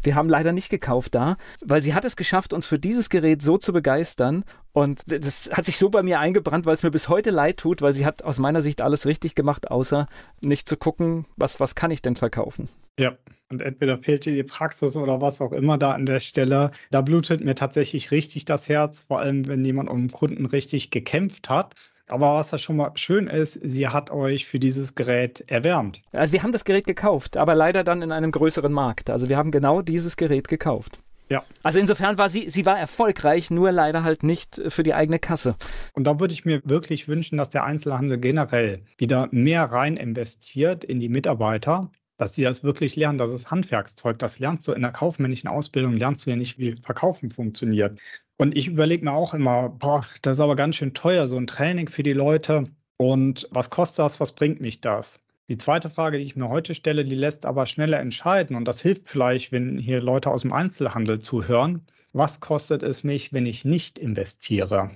[0.07, 3.43] Wir haben leider nicht gekauft da, weil sie hat es geschafft, uns für dieses Gerät
[3.43, 4.45] so zu begeistern.
[4.73, 7.83] Und das hat sich so bei mir eingebrannt, weil es mir bis heute leid tut,
[7.83, 10.07] weil sie hat aus meiner Sicht alles richtig gemacht, außer
[10.41, 12.69] nicht zu gucken, was, was kann ich denn verkaufen.
[13.01, 13.17] Ja,
[13.51, 16.71] und entweder fehlt dir die Praxis oder was auch immer da an der Stelle.
[16.93, 21.49] Da blutet mir tatsächlich richtig das Herz, vor allem wenn jemand um Kunden richtig gekämpft
[21.49, 21.75] hat
[22.09, 26.03] aber was da schon mal schön ist, sie hat euch für dieses Gerät erwärmt.
[26.13, 29.11] Also wir haben das Gerät gekauft, aber leider dann in einem größeren Markt.
[29.11, 30.99] Also wir haben genau dieses Gerät gekauft.
[31.29, 31.45] Ja.
[31.65, 35.57] Also insofern war sie, sie war erfolgreich, nur leider halt nicht für die eigene Kasse.
[35.93, 40.85] Und da würde ich mir wirklich wünschen, dass der Einzelhandel generell wieder mehr rein investiert
[40.85, 43.19] in die Mitarbeiter, dass sie das wirklich lernen.
[43.19, 44.21] Das ist Handwerkszeug.
[44.21, 47.99] Das lernst du in der kaufmännischen Ausbildung, lernst du ja nicht, wie Verkaufen funktioniert.
[48.39, 51.47] Und ich überlege mir auch immer, boah, das ist aber ganz schön teuer, so ein
[51.47, 52.65] Training für die Leute.
[52.99, 54.21] Und was kostet das?
[54.21, 55.25] Was bringt mich das?
[55.49, 58.57] Die zweite Frage, die ich mir heute stelle, die lässt aber schneller entscheiden.
[58.57, 61.87] Und das hilft vielleicht, wenn hier Leute aus dem Einzelhandel zuhören.
[62.13, 64.91] Was kostet es mich, wenn ich nicht investiere?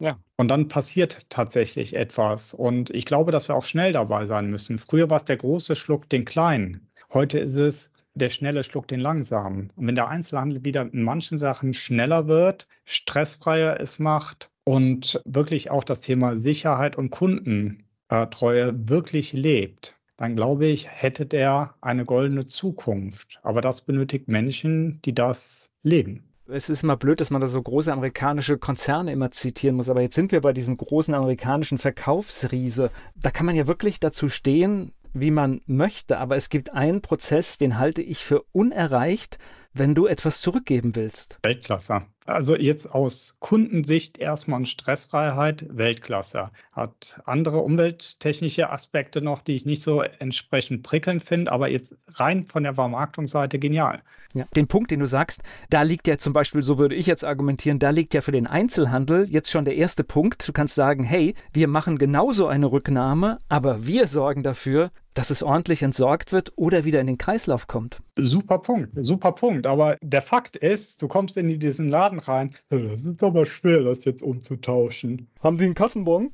[0.00, 0.18] Ja.
[0.36, 2.54] Und dann passiert tatsächlich etwas.
[2.54, 4.78] Und ich glaube, dass wir auch schnell dabei sein müssen.
[4.78, 6.90] Früher war es der große Schluck den kleinen.
[7.12, 9.72] Heute ist es der schnelle Schluck den langsamen.
[9.76, 15.70] Und wenn der Einzelhandel wieder in manchen Sachen schneller wird, stressfreier es macht und wirklich
[15.70, 21.74] auch das Thema Sicherheit und Kunden äh, Treue wirklich lebt, dann glaube ich, hätte der
[21.80, 23.38] eine goldene Zukunft.
[23.42, 26.24] Aber das benötigt Menschen, die das leben.
[26.50, 30.00] Es ist immer blöd, dass man da so große amerikanische Konzerne immer zitieren muss, aber
[30.00, 32.90] jetzt sind wir bei diesem großen amerikanischen Verkaufsriese.
[33.16, 37.58] Da kann man ja wirklich dazu stehen, wie man möchte, aber es gibt einen Prozess,
[37.58, 39.38] den halte ich für unerreicht,
[39.72, 41.38] wenn du etwas zurückgeben willst.
[41.42, 42.02] Weltklasse.
[42.26, 46.50] Also jetzt aus Kundensicht erstmal Stressfreiheit, Weltklasse.
[46.72, 52.44] Hat andere umwelttechnische Aspekte noch, die ich nicht so entsprechend prickelnd finde, aber jetzt rein
[52.44, 54.02] von der Vermarktungsseite genial.
[54.34, 55.40] Ja, den Punkt, den du sagst,
[55.70, 58.46] da liegt ja zum Beispiel, so würde ich jetzt argumentieren, da liegt ja für den
[58.46, 60.46] Einzelhandel jetzt schon der erste Punkt.
[60.46, 65.42] Du kannst sagen, hey, wir machen genauso eine Rücknahme, aber wir sorgen dafür, dass es
[65.42, 67.98] ordentlich entsorgt wird oder wieder in den Kreislauf kommt.
[68.14, 69.66] Super Punkt, super Punkt.
[69.66, 74.04] Aber der Fakt ist, du kommst in diesen Laden rein, das ist aber schwer, das
[74.04, 75.26] jetzt umzutauschen.
[75.40, 76.30] Haben Sie einen Kassenbon?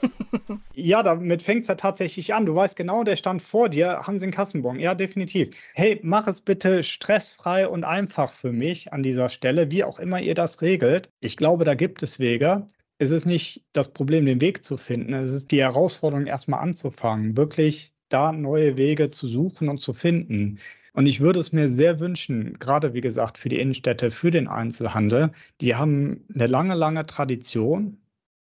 [0.74, 2.44] ja, damit fängt es ja tatsächlich an.
[2.44, 4.78] Du weißt genau, der stand vor dir, haben Sie einen Kassenbon?
[4.78, 5.48] Ja, definitiv.
[5.72, 10.20] Hey, mach es bitte stressfrei und einfach für mich an dieser Stelle, wie auch immer
[10.20, 11.08] ihr das regelt.
[11.20, 12.66] Ich glaube, da gibt es Wege
[13.02, 15.14] es ist nicht das Problem, den Weg zu finden.
[15.14, 20.58] Es ist die Herausforderung, erstmal anzufangen, wirklich da neue Wege zu suchen und zu finden.
[20.92, 24.48] Und ich würde es mir sehr wünschen, gerade wie gesagt für die Innenstädte, für den
[24.48, 25.30] Einzelhandel.
[25.60, 27.98] Die haben eine lange, lange Tradition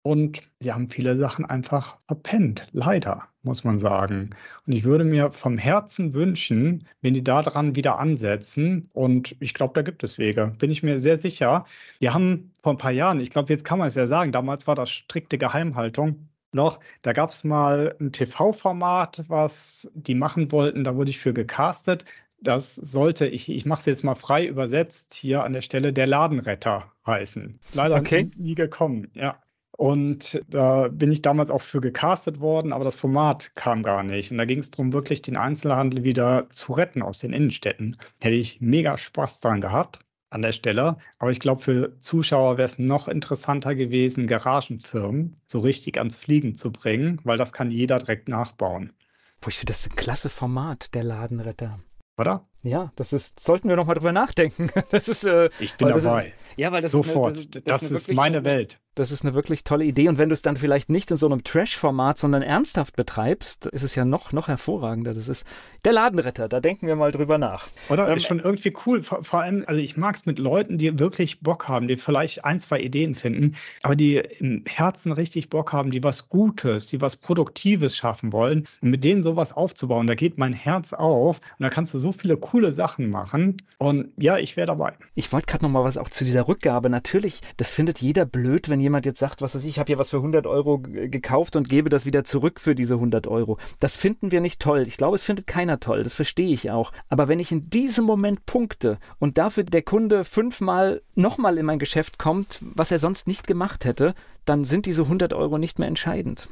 [0.04, 2.68] und sie haben viele Sachen einfach verpennt.
[2.72, 4.30] Leider, muss man sagen.
[4.68, 8.90] Und ich würde mir vom Herzen wünschen, wenn die daran wieder ansetzen.
[8.94, 10.54] Und ich glaube, da gibt es Wege.
[10.60, 11.66] Bin ich mir sehr sicher.
[12.00, 14.68] Wir haben vor ein paar Jahren, ich glaube, jetzt kann man es ja sagen, damals
[14.68, 16.80] war das strikte Geheimhaltung noch.
[17.04, 20.84] Da gab es mal ein TV-Format, was die machen wollten.
[20.84, 22.06] Da wurde ich für gecastet.
[22.42, 26.08] Das sollte, ich, ich mache es jetzt mal frei übersetzt, hier an der Stelle der
[26.08, 27.60] Ladenretter heißen.
[27.64, 28.30] Ist leider okay.
[28.36, 29.38] nie gekommen, ja.
[29.78, 34.32] Und da bin ich damals auch für gecastet worden, aber das Format kam gar nicht.
[34.32, 37.98] Und da ging es darum, wirklich den Einzelhandel wieder zu retten aus den Innenstädten.
[38.22, 40.00] Hätte ich mega Spaß dran gehabt
[40.30, 40.98] an der Stelle.
[41.20, 46.56] Aber ich glaube, für Zuschauer wäre es noch interessanter gewesen, Garagenfirmen so richtig ans Fliegen
[46.56, 48.94] zu bringen, weil das kann jeder direkt nachbauen.
[49.42, 51.80] Boah, ich finde das ein klasse Format, der Ladenretter.
[52.18, 52.48] Oder?
[52.64, 54.70] Ja, das ist, sollten wir noch mal drüber nachdenken.
[54.90, 56.28] Das ist, äh, ich bin dabei.
[56.28, 57.38] Ist, ja, weil das Sofort.
[57.38, 58.80] Ist eine, das, das, ist, ist meine Welt.
[58.96, 60.08] Das ist eine wirklich tolle Idee.
[60.08, 63.84] Und wenn du es dann vielleicht nicht in so einem Trash-Format, sondern ernsthaft betreibst, ist
[63.84, 65.14] es ja noch, noch hervorragender.
[65.14, 65.46] Das ist
[65.84, 66.48] der Ladenretter.
[66.48, 67.68] Da denken wir mal drüber nach.
[67.90, 68.08] Oder?
[68.08, 69.04] Ähm, ist schon irgendwie cool.
[69.04, 72.46] Vor, vor allem, also ich mag es mit Leuten, die wirklich Bock haben, die vielleicht
[72.46, 77.02] ein, zwei Ideen finden, aber die im Herzen richtig Bock haben, die was Gutes, die
[77.02, 78.66] was Produktives schaffen wollen.
[78.82, 81.40] Und mit denen sowas aufzubauen, da geht mein Herz auf.
[81.60, 83.58] Und da kannst du so viele coole Sachen machen.
[83.78, 84.94] Und ja, ich wäre dabei.
[85.16, 86.90] Ich wollte gerade noch mal was auch zu dieser Rückgabe.
[86.90, 90.00] Natürlich, das findet jeder blöd, wenn jemand jetzt sagt, was weiß ich, ich habe hier
[90.00, 93.58] was für 100 Euro gekauft und gebe das wieder zurück für diese 100 Euro.
[93.80, 94.86] Das finden wir nicht toll.
[94.88, 96.04] Ich glaube, es findet keiner toll.
[96.04, 96.92] Das verstehe ich auch.
[97.10, 101.80] Aber wenn ich in diesem Moment punkte und dafür der Kunde fünfmal nochmal in mein
[101.80, 104.14] Geschäft kommt, was er sonst nicht gemacht hätte,
[104.46, 106.48] dann sind diese 100 Euro nicht mehr entscheidend.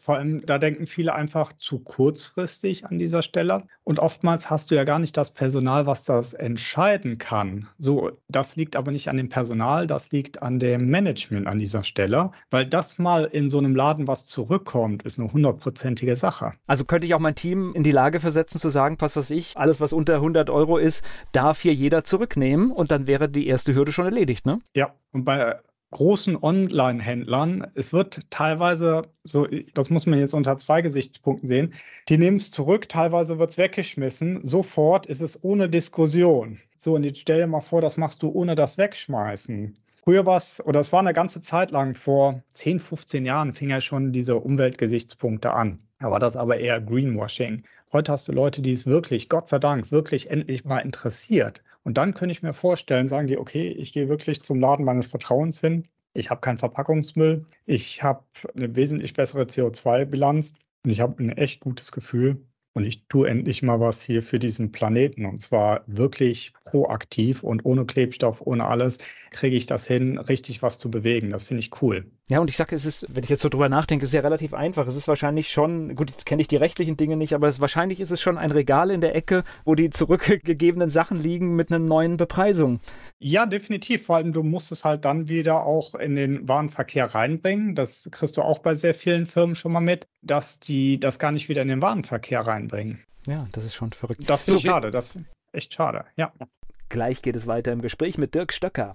[0.00, 3.64] Vor allem, da denken viele einfach zu kurzfristig an dieser Stelle.
[3.84, 7.68] Und oftmals hast du ja gar nicht das Personal, was das entscheiden kann.
[7.78, 11.84] So, das liegt aber nicht an dem Personal, das liegt an dem Management an dieser
[11.84, 12.30] Stelle.
[12.50, 16.52] Weil das mal in so einem Laden was zurückkommt, ist eine hundertprozentige Sache.
[16.66, 19.56] Also könnte ich auch mein Team in die Lage versetzen zu sagen, was weiß ich,
[19.56, 21.02] alles was unter 100 Euro ist,
[21.32, 24.60] darf hier jeder zurücknehmen und dann wäre die erste Hürde schon erledigt, ne?
[24.74, 25.56] Ja, und bei
[25.92, 31.72] großen Online-Händlern, es wird teilweise, so, das muss man jetzt unter zwei Gesichtspunkten sehen,
[32.08, 36.58] die nehmen es zurück, teilweise wird es weggeschmissen, sofort ist es ohne Diskussion.
[36.76, 39.76] So, und jetzt stell dir mal vor, das machst du ohne das Wegschmeißen.
[40.04, 43.70] Früher war es, oder es war eine ganze Zeit lang, vor 10, 15 Jahren fing
[43.70, 45.78] ja schon diese Umweltgesichtspunkte an.
[46.00, 47.62] Da war das aber eher Greenwashing.
[47.92, 51.62] Heute hast du Leute, die es wirklich, Gott sei Dank, wirklich endlich mal interessiert.
[51.82, 55.08] Und dann könnte ich mir vorstellen, sagen die, okay, ich gehe wirklich zum Laden meines
[55.08, 55.86] Vertrauens hin.
[56.14, 57.44] Ich habe keinen Verpackungsmüll.
[57.66, 58.24] Ich habe
[58.56, 62.46] eine wesentlich bessere CO2-Bilanz und ich habe ein echt gutes Gefühl.
[62.74, 65.26] Und ich tue endlich mal was hier für diesen Planeten.
[65.26, 68.98] Und zwar wirklich proaktiv und ohne Klebstoff, ohne alles,
[69.30, 71.28] kriege ich das hin, richtig was zu bewegen.
[71.30, 72.10] Das finde ich cool.
[72.28, 74.20] Ja, und ich sage, es ist, wenn ich jetzt so drüber nachdenke, es ist ja
[74.20, 74.86] relativ einfach.
[74.86, 78.00] Es ist wahrscheinlich schon, gut, jetzt kenne ich die rechtlichen Dinge nicht, aber es, wahrscheinlich
[78.00, 81.80] ist es schon ein Regal in der Ecke, wo die zurückgegebenen Sachen liegen mit einer
[81.80, 82.80] neuen Bepreisung.
[83.18, 84.06] Ja, definitiv.
[84.06, 87.74] Vor allem, du musst es halt dann wieder auch in den Warenverkehr reinbringen.
[87.74, 91.32] Das kriegst du auch bei sehr vielen Firmen schon mal mit, dass die das gar
[91.32, 93.02] nicht wieder in den Warenverkehr reinbringen.
[93.26, 94.22] Ja, das ist schon verrückt.
[94.26, 94.90] Das finde so, ich schade.
[94.90, 96.04] Das ist echt schade.
[96.16, 96.32] Ja.
[96.88, 98.94] Gleich geht es weiter im Gespräch mit Dirk Stöcker.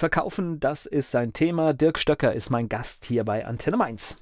[0.00, 1.74] Verkaufen, das ist sein Thema.
[1.74, 4.16] Dirk Stöcker ist mein Gast hier bei Antenne Mainz.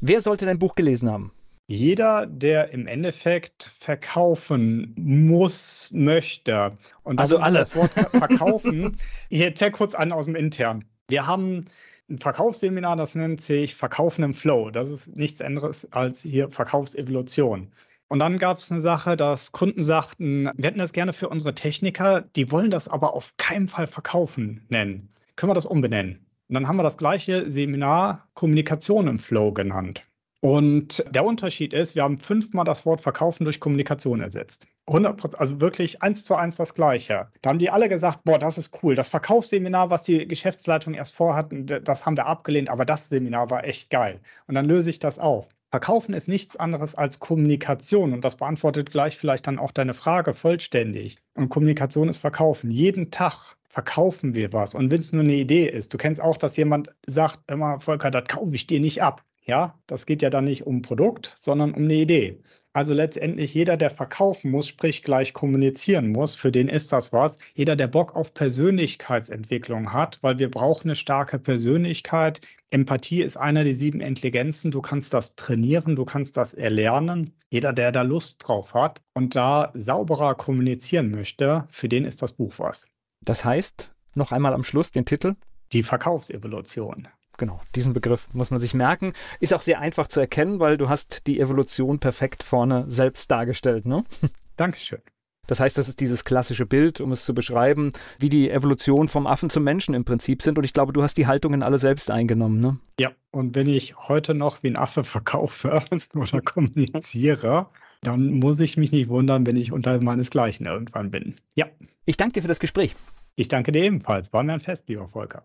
[0.00, 1.32] Wer sollte dein Buch gelesen haben?
[1.66, 6.78] Jeder, der im Endeffekt verkaufen muss, möchte.
[7.02, 7.58] Und also alle.
[7.58, 8.96] das Wort verkaufen.
[9.28, 10.86] ich erzähle kurz an aus dem Intern.
[11.08, 11.66] Wir haben
[12.08, 14.70] ein Verkaufsseminar, das nennt sich Verkaufen im Flow.
[14.70, 17.70] Das ist nichts anderes als hier Verkaufsevolution.
[18.08, 21.54] Und dann gab es eine Sache, dass Kunden sagten, wir hätten das gerne für unsere
[21.54, 25.10] Techniker, die wollen das aber auf keinen Fall verkaufen nennen.
[25.38, 26.26] Können wir das umbenennen?
[26.48, 30.02] Und dann haben wir das gleiche Seminar Kommunikation im Flow genannt.
[30.40, 34.66] Und der Unterschied ist, wir haben fünfmal das Wort Verkaufen durch Kommunikation ersetzt.
[34.88, 37.28] 100%, also wirklich eins zu eins das Gleiche.
[37.40, 38.96] Da haben die alle gesagt, boah, das ist cool.
[38.96, 43.62] Das Verkaufsseminar, was die Geschäftsleitung erst vorhatten, das haben wir abgelehnt, aber das Seminar war
[43.62, 44.20] echt geil.
[44.48, 45.50] Und dann löse ich das auf.
[45.70, 50.32] Verkaufen ist nichts anderes als Kommunikation und das beantwortet gleich vielleicht dann auch deine Frage
[50.32, 51.18] vollständig.
[51.34, 52.70] Und Kommunikation ist Verkaufen.
[52.70, 54.74] Jeden Tag verkaufen wir was.
[54.74, 58.10] Und wenn es nur eine Idee ist, du kennst auch, dass jemand sagt, immer, Volker,
[58.10, 59.22] das kaufe ich dir nicht ab.
[59.48, 62.42] Ja, das geht ja dann nicht um Produkt, sondern um eine Idee.
[62.74, 67.38] Also letztendlich jeder, der verkaufen muss, sprich gleich kommunizieren muss, für den ist das was.
[67.54, 72.42] Jeder, der Bock auf Persönlichkeitsentwicklung hat, weil wir brauchen eine starke Persönlichkeit.
[72.70, 74.70] Empathie ist einer der sieben Intelligenzen.
[74.70, 77.32] Du kannst das trainieren, du kannst das erlernen.
[77.48, 82.34] Jeder, der da Lust drauf hat und da sauberer kommunizieren möchte, für den ist das
[82.34, 82.86] Buch was.
[83.24, 85.36] Das heißt, noch einmal am Schluss den Titel?
[85.72, 87.08] Die Verkaufsevolution
[87.38, 89.14] genau, diesen Begriff muss man sich merken.
[89.40, 93.86] Ist auch sehr einfach zu erkennen, weil du hast die Evolution perfekt vorne selbst dargestellt,
[93.86, 94.04] ne?
[94.56, 95.00] Dankeschön.
[95.48, 99.26] Das heißt, das ist dieses klassische Bild, um es zu beschreiben, wie die Evolution vom
[99.26, 100.58] Affen zum Menschen im Prinzip sind.
[100.58, 102.78] Und ich glaube, du hast die Haltungen alle selbst eingenommen, ne?
[103.00, 105.82] Ja, und wenn ich heute noch wie ein Affe verkaufe
[106.14, 107.68] oder kommuniziere,
[108.02, 111.36] dann muss ich mich nicht wundern, wenn ich unter meinesgleichen irgendwann bin.
[111.54, 111.66] Ja.
[112.04, 112.94] Ich danke dir für das Gespräch.
[113.34, 114.32] Ich danke dir ebenfalls.
[114.32, 115.44] War mir ein Fest, lieber Volker.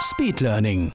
[0.00, 0.92] Speed Learning.